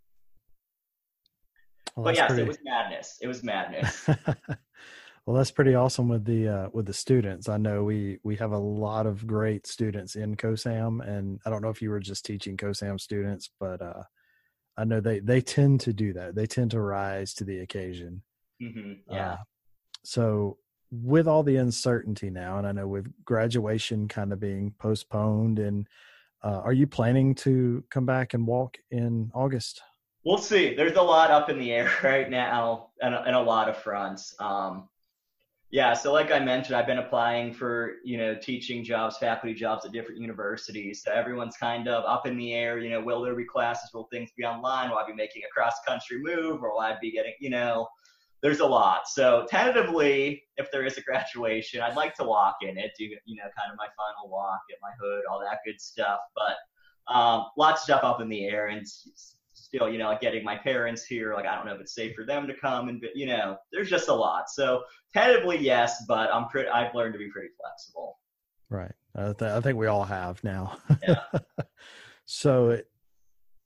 Well, 1.95 2.05
but 2.05 2.15
yes, 2.15 2.27
pretty... 2.27 2.43
it 2.43 2.47
was 2.47 2.57
madness. 2.63 3.17
It 3.21 3.27
was 3.27 3.43
madness. 3.43 4.09
Well, 5.25 5.37
that's 5.37 5.51
pretty 5.51 5.73
awesome 5.73 6.09
with 6.09 6.25
the 6.25 6.47
uh, 6.49 6.69
with 6.73 6.85
the 6.85 6.93
students. 6.93 7.47
I 7.47 7.57
know 7.57 7.83
we 7.83 8.19
we 8.23 8.35
have 8.37 8.51
a 8.51 8.57
lot 8.57 9.05
of 9.05 9.25
great 9.25 9.65
students 9.65 10.15
in 10.15 10.35
COSAM, 10.35 11.07
and 11.07 11.39
I 11.45 11.49
don't 11.49 11.61
know 11.61 11.69
if 11.69 11.81
you 11.81 11.91
were 11.91 12.01
just 12.01 12.25
teaching 12.25 12.57
COSAM 12.57 12.99
students, 12.99 13.49
but 13.57 13.81
uh, 13.81 14.03
I 14.77 14.83
know 14.83 14.99
they 14.99 15.19
they 15.19 15.39
tend 15.39 15.79
to 15.81 15.93
do 15.93 16.11
that. 16.13 16.35
They 16.35 16.45
tend 16.45 16.71
to 16.71 16.81
rise 16.81 17.33
to 17.35 17.45
the 17.45 17.59
occasion. 17.59 18.21
Mm-hmm. 18.61 19.13
Yeah. 19.13 19.33
Uh, 19.33 19.37
so 20.03 20.57
with 20.91 21.27
all 21.27 21.43
the 21.43 21.55
uncertainty 21.55 22.29
now, 22.29 22.57
and 22.57 22.67
I 22.67 22.73
know 22.73 22.87
with 22.87 23.11
graduation 23.23 24.09
kind 24.09 24.33
of 24.33 24.41
being 24.41 24.73
postponed, 24.77 25.57
and 25.57 25.87
uh, 26.43 26.59
are 26.59 26.73
you 26.73 26.85
planning 26.85 27.33
to 27.35 27.81
come 27.89 28.05
back 28.05 28.33
and 28.33 28.45
walk 28.45 28.77
in 28.91 29.31
August? 29.33 29.81
We'll 30.25 30.37
see. 30.37 30.75
There's 30.75 30.97
a 30.97 31.01
lot 31.01 31.31
up 31.31 31.49
in 31.49 31.59
the 31.59 31.71
air 31.71 31.91
right 32.03 32.29
now, 32.29 32.89
and, 33.01 33.15
and 33.15 33.35
a 33.35 33.41
lot 33.41 33.69
of 33.69 33.77
fronts. 33.77 34.35
Um, 34.39 34.89
yeah, 35.73 35.93
so 35.93 36.13
like 36.13 36.31
I 36.31 36.37
mentioned, 36.37 36.75
I've 36.75 36.85
been 36.85 36.99
applying 36.99 37.51
for, 37.51 37.93
you 38.03 38.15
know, 38.15 38.35
teaching 38.35 38.83
jobs, 38.83 39.17
faculty 39.17 39.55
jobs 39.55 39.83
at 39.83 39.91
different 39.91 40.21
universities. 40.21 41.01
So 41.03 41.11
everyone's 41.11 41.57
kind 41.57 41.87
of 41.87 42.03
up 42.05 42.27
in 42.27 42.37
the 42.37 42.53
air, 42.53 42.77
you 42.77 42.91
know, 42.91 43.01
will 43.01 43.23
there 43.23 43.33
be 43.33 43.43
classes? 43.43 43.89
Will 43.91 44.07
things 44.11 44.29
be 44.37 44.43
online? 44.43 44.91
Will 44.91 44.99
I 44.99 45.07
be 45.07 45.15
making 45.15 45.41
a 45.43 45.51
cross 45.51 45.73
country 45.87 46.19
move 46.21 46.61
or 46.61 46.73
will 46.73 46.79
I 46.79 46.95
be 47.01 47.11
getting, 47.11 47.33
you 47.39 47.49
know, 47.49 47.87
there's 48.43 48.59
a 48.59 48.65
lot. 48.67 49.07
So 49.07 49.47
tentatively, 49.49 50.43
if 50.57 50.69
there 50.71 50.85
is 50.85 50.99
a 50.99 51.01
graduation, 51.01 51.81
I'd 51.81 51.95
like 51.95 52.13
to 52.17 52.23
walk 52.23 52.57
in 52.61 52.77
it, 52.77 52.91
do, 52.95 53.05
you 53.05 53.35
know, 53.35 53.49
kind 53.57 53.71
of 53.71 53.75
my 53.75 53.87
final 53.97 54.29
walk, 54.29 54.59
get 54.69 54.77
my 54.79 54.91
hood, 55.01 55.23
all 55.27 55.39
that 55.39 55.61
good 55.65 55.81
stuff. 55.81 56.19
But 56.35 57.11
um, 57.11 57.45
lots 57.57 57.81
of 57.81 57.85
stuff 57.85 58.03
up 58.03 58.21
in 58.21 58.29
the 58.29 58.45
air 58.45 58.67
and 58.67 58.85
still, 59.73 59.89
you 59.89 59.97
know, 59.97 60.09
like 60.09 60.21
getting 60.21 60.43
my 60.43 60.55
parents 60.55 61.03
here. 61.03 61.33
Like, 61.33 61.45
I 61.45 61.55
don't 61.55 61.65
know 61.65 61.73
if 61.73 61.81
it's 61.81 61.95
safe 61.95 62.15
for 62.15 62.25
them 62.25 62.47
to 62.47 62.53
come, 62.53 62.89
and 62.89 63.03
you 63.15 63.25
know, 63.25 63.57
there's 63.71 63.89
just 63.89 64.07
a 64.07 64.13
lot. 64.13 64.49
So 64.49 64.83
tentatively, 65.13 65.57
yes, 65.57 66.03
but 66.07 66.29
I'm 66.33 66.47
pretty. 66.47 66.69
I've 66.69 66.93
learned 66.93 67.13
to 67.13 67.19
be 67.19 67.29
pretty 67.29 67.49
flexible. 67.59 68.19
Right. 68.69 68.91
I, 69.15 69.33
th- 69.33 69.51
I 69.51 69.61
think 69.61 69.77
we 69.77 69.87
all 69.87 70.03
have 70.03 70.43
now. 70.43 70.77
Yeah. 71.07 71.21
so, 72.25 72.79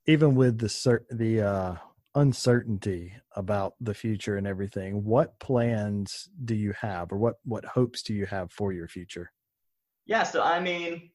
even 0.06 0.36
with 0.36 0.60
the 0.60 0.70
cer- 0.70 1.06
the 1.10 1.42
uh, 1.42 1.76
uncertainty 2.16 3.14
about 3.36 3.74
the 3.82 3.94
future 3.94 4.38
and 4.38 4.48
everything, 4.48 5.04
what 5.04 5.40
plans 5.40 6.30
do 6.46 6.56
you 6.56 6.74
have, 6.80 7.12
or 7.12 7.18
what 7.18 7.36
what 7.44 7.66
hopes 7.66 8.02
do 8.02 8.14
you 8.14 8.26
have 8.26 8.52
for 8.52 8.72
your 8.72 8.88
future? 8.88 9.32
Yeah. 10.06 10.24
So, 10.24 10.42
I 10.42 10.62
mean, 10.62 11.10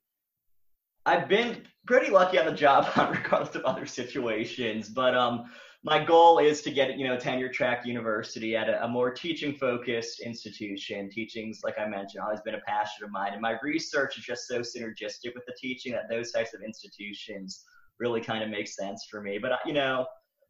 I've 1.04 1.28
been 1.28 1.62
pretty 1.86 2.10
lucky 2.10 2.38
on 2.38 2.46
the 2.46 2.52
job 2.52 2.86
regardless 2.96 3.54
of 3.54 3.64
other 3.64 3.86
situations, 3.86 4.88
but 4.88 5.16
um, 5.16 5.44
my 5.84 6.02
goal 6.02 6.38
is 6.38 6.62
to 6.62 6.70
get 6.70 6.96
you 6.96 7.06
know 7.06 7.18
tenure 7.18 7.48
track 7.48 7.84
university 7.84 8.54
at 8.56 8.68
a, 8.68 8.84
a 8.84 8.88
more 8.88 9.10
teaching 9.10 9.54
focused 9.54 10.20
institution. 10.20 11.10
Teaching's 11.10 11.60
like 11.64 11.78
I 11.78 11.86
mentioned 11.86 12.22
always 12.22 12.40
been 12.42 12.54
a 12.54 12.60
passion 12.60 13.04
of 13.04 13.10
mine, 13.10 13.32
and 13.32 13.42
my 13.42 13.56
research 13.62 14.16
is 14.16 14.24
just 14.24 14.46
so 14.46 14.60
synergistic 14.60 15.34
with 15.34 15.44
the 15.46 15.54
teaching 15.60 15.92
that 15.92 16.08
those 16.08 16.30
types 16.30 16.54
of 16.54 16.62
institutions 16.62 17.64
really 17.98 18.20
kind 18.20 18.44
of 18.44 18.50
make 18.50 18.68
sense 18.68 19.06
for 19.10 19.20
me. 19.20 19.38
But 19.38 19.52
uh, 19.52 19.58
you 19.66 19.72
know. 19.72 20.06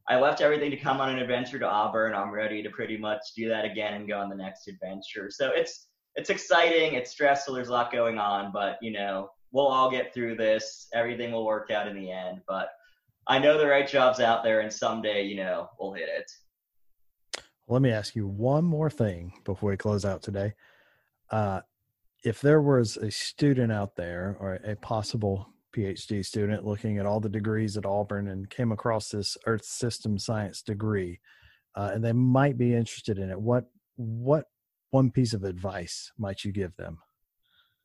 I 0.09 0.19
left 0.19 0.41
everything 0.41 0.73
to 0.73 0.77
come 0.77 1.01
on 1.01 1.11
an 1.11 1.21
adventure 1.21 1.61
to 1.61 1.65
Auburn. 1.65 2.13
I'm 2.13 2.33
ready 2.33 2.61
to 2.61 2.71
pretty 2.71 2.97
much 2.97 3.21
do 3.37 3.49
that 3.51 3.65
again 3.65 3.95
and 3.95 4.09
go 4.09 4.19
on 4.19 4.29
the 4.29 4.35
next 4.35 4.67
adventure. 4.67 5.31
So 5.31 5.53
it's 5.55 5.87
it's 6.17 6.29
exciting, 6.29 6.95
it's 6.95 7.13
stressful, 7.13 7.55
there's 7.55 7.69
a 7.69 7.73
lot 7.73 7.93
going 7.93 8.19
on, 8.19 8.51
but 8.51 8.79
you 8.83 8.91
know, 8.91 9.29
we'll 9.53 9.69
all 9.69 9.91
get 9.91 10.13
through 10.13 10.37
this. 10.37 10.89
Everything 10.95 11.33
will 11.33 11.47
work 11.47 11.71
out 11.71 11.87
in 11.87 11.95
the 11.95 12.11
end. 12.11 12.41
But 12.49 12.69
I 13.27 13.39
know 13.39 13.59
the 13.59 13.67
right 13.67 13.87
job's 13.87 14.21
out 14.21 14.43
there, 14.43 14.61
and 14.61 14.73
someday, 14.73 15.23
you 15.23 15.37
know, 15.37 15.69
we'll 15.79 15.93
hit 15.93 16.09
it. 16.09 16.31
Let 17.69 17.83
me 17.83 17.91
ask 17.91 18.17
you 18.17 18.27
one 18.27 18.65
more 18.65 18.91
thing 18.91 19.33
before 19.45 19.71
we 19.71 19.77
close 19.77 20.05
out 20.05 20.23
today. 20.23 20.55
Uh, 21.31 21.61
if 22.25 22.41
there 22.41 22.61
was 22.61 22.97
a 22.97 23.11
student 23.11 23.73
out 23.73 23.97
there 23.97 24.37
or 24.41 24.55
a 24.55 24.77
possible 24.77 25.49
PhD 25.75 26.25
student 26.25 26.67
looking 26.67 26.99
at 26.99 27.07
all 27.07 27.21
the 27.21 27.29
degrees 27.29 27.77
at 27.77 27.87
Auburn 27.87 28.29
and 28.29 28.51
came 28.51 28.73
across 28.73 29.09
this 29.09 29.37
Earth 29.47 29.65
System 29.65 30.19
Science 30.19 30.63
degree, 30.63 31.21
uh, 31.75 31.91
and 31.95 32.05
they 32.05 32.13
might 32.13 32.59
be 32.59 32.75
interested 32.75 33.19
in 33.19 33.31
it, 33.31 33.41
what 33.41 33.65
what 33.97 34.47
one 34.91 35.11
piece 35.11 35.33
of 35.33 35.45
advice 35.45 36.13
might 36.19 36.45
you 36.45 36.53
give 36.53 36.77
them? 36.77 36.99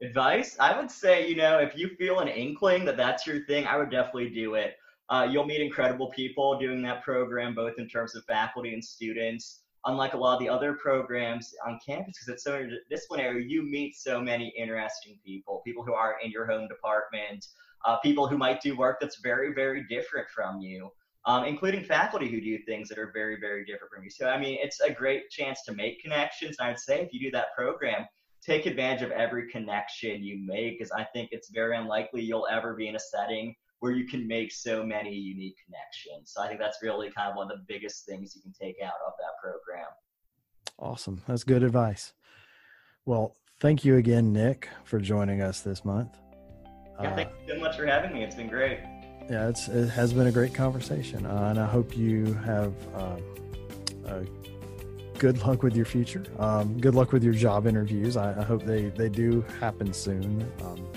Advice? 0.02 0.56
I 0.60 0.78
would 0.80 0.92
say 0.92 1.28
you 1.28 1.36
know 1.36 1.60
if 1.60 1.76
you 1.76 1.90
feel 1.90 2.20
an 2.20 2.28
inkling 2.28 2.86
that 2.86 2.98
that's 2.98 3.26
your 3.26 3.46
thing 3.46 3.66
i 3.66 3.78
would 3.78 3.90
definitely 3.90 4.30
do 4.30 4.56
it. 4.56 4.76
Uh, 5.10 5.26
you'll 5.30 5.46
meet 5.46 5.62
incredible 5.62 6.10
people 6.10 6.60
doing 6.60 6.82
that 6.82 7.02
program 7.02 7.56
both 7.56 7.76
in 7.78 7.88
terms 7.88 8.14
of 8.16 8.26
faculty 8.26 8.74
and 8.74 8.84
students. 8.84 9.62
Unlike 9.86 10.16
a 10.16 10.18
lot 10.18 10.34
of 10.34 10.40
the 10.42 10.50
other 10.50 10.74
programs 10.74 11.54
on 11.66 11.80
campus 11.86 12.18
because 12.18 12.28
it's 12.28 12.44
so 12.44 12.60
interdisciplinary 12.60 13.50
you 13.50 13.64
meet 13.64 13.96
so 13.96 14.20
many 14.20 14.54
interesting 14.58 15.18
people 15.26 15.62
people 15.66 15.84
who 15.84 15.94
are 15.94 16.18
in 16.24 16.30
your 16.30 16.46
home 16.46 16.68
department 16.68 17.48
uh, 17.86 17.96
people 17.98 18.28
who 18.28 18.38
might 18.38 18.60
do 18.62 18.76
work 18.76 18.98
that's 19.00 19.20
very 19.22 19.54
very 19.54 19.86
different 19.88 20.28
from 20.30 20.60
you 20.60 20.92
um, 21.26 21.46
including 21.46 21.84
faculty 21.84 22.28
who 22.28 22.42
do 22.42 22.58
things 22.66 22.90
that 22.90 22.98
are 22.98 23.12
very 23.14 23.38
very 23.40 23.64
different 23.64 23.94
from 23.94 24.04
you. 24.04 24.10
So 24.10 24.28
i 24.28 24.38
mean 24.38 24.58
it's 24.62 24.82
a 24.82 24.92
great 24.92 25.30
chance 25.30 25.64
to 25.64 25.74
make 25.74 26.02
connections 26.02 26.58
and 26.60 26.68
i 26.68 26.72
would 26.72 26.80
say 26.80 27.02
if 27.02 27.14
you 27.14 27.20
do 27.20 27.32
that 27.32 27.56
program 27.56 28.06
take 28.48 28.66
advantage 28.66 29.02
of 29.02 29.12
every 29.12 29.50
connection 29.50 30.24
you 30.24 30.40
make 30.46 30.80
because 30.80 30.92
I 30.92 31.04
think 31.04 31.30
it's 31.32 31.50
very 31.50 31.76
unlikely 31.76 32.22
you'll 32.22 32.48
ever 32.50 32.74
be 32.74 32.88
in 32.88 32.96
a 32.96 33.00
setting 33.00 33.56
where 33.80 33.92
you 33.92 34.08
can 34.08 34.28
make 34.28 34.52
so 34.52 34.84
many 34.84 35.14
unique 35.14 35.58
connections. 35.66 36.32
So 36.34 36.42
I 36.42 36.48
think 36.48 36.60
that's 36.60 36.78
really 36.82 37.12
kind 37.12 37.30
of 37.30 37.36
one 37.36 37.52
of 37.52 37.58
the 37.58 37.66
biggest 37.68 38.06
things 38.06 38.36
you 38.36 38.42
can 38.42 38.54
take 38.54 38.78
out 38.84 38.94
of 39.06 39.14
that 39.20 39.38
program. 39.42 39.88
Awesome. 40.80 41.22
That's 41.28 41.44
good 41.44 41.62
advice. 41.62 42.14
Well, 43.06 43.36
thank 43.60 43.86
you 43.86 43.98
again, 43.98 44.34
Nick, 44.34 44.70
for 44.84 45.00
joining 45.00 45.42
us 45.42 45.62
this 45.62 45.84
month. 45.84 46.18
Yeah, 47.02 47.16
thank 47.16 47.30
you 47.48 47.54
so 47.54 47.60
much 47.60 47.76
for 47.76 47.86
having 47.86 48.14
me. 48.14 48.24
It's 48.24 48.36
been 48.36 48.48
great. 48.48 48.80
Yeah, 49.30 49.50
it's, 49.50 49.68
it 49.68 49.90
has 49.90 50.14
been 50.14 50.28
a 50.28 50.32
great 50.32 50.54
conversation, 50.54 51.26
uh, 51.26 51.50
and 51.50 51.60
I 51.60 51.66
hope 51.66 51.96
you 51.96 52.34
have 52.34 52.74
uh, 52.96 53.18
good 55.18 55.46
luck 55.46 55.64
with 55.64 55.76
your 55.76 55.86
future. 55.86 56.24
Um, 56.40 56.80
good 56.80 56.96
luck 56.96 57.12
with 57.12 57.24
your 57.24 57.34
job 57.34 57.68
interviews. 57.68 58.18
I, 58.18 58.40
I 58.40 58.44
hope 58.44 58.64
they 58.64 58.90
they 58.90 59.10
do 59.10 59.42
happen 59.60 59.94
soon. 59.94 60.52
Um, 60.64 60.88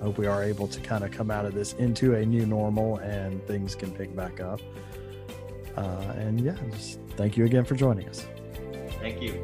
I 0.00 0.04
hope 0.04 0.18
we 0.18 0.26
are 0.26 0.42
able 0.42 0.68
to 0.68 0.80
kind 0.80 1.02
of 1.04 1.10
come 1.10 1.30
out 1.30 1.46
of 1.46 1.54
this 1.54 1.72
into 1.74 2.14
a 2.14 2.26
new 2.26 2.44
normal 2.46 2.98
and 2.98 3.44
things 3.46 3.74
can 3.74 3.90
pick 3.90 4.14
back 4.14 4.40
up. 4.40 4.60
Uh, 5.76 6.12
and 6.16 6.40
yeah, 6.40 6.56
just 6.72 7.00
thank 7.16 7.36
you 7.36 7.44
again 7.44 7.64
for 7.64 7.74
joining 7.74 8.08
us. 8.08 8.26
Thank 9.00 9.22
you. 9.22 9.42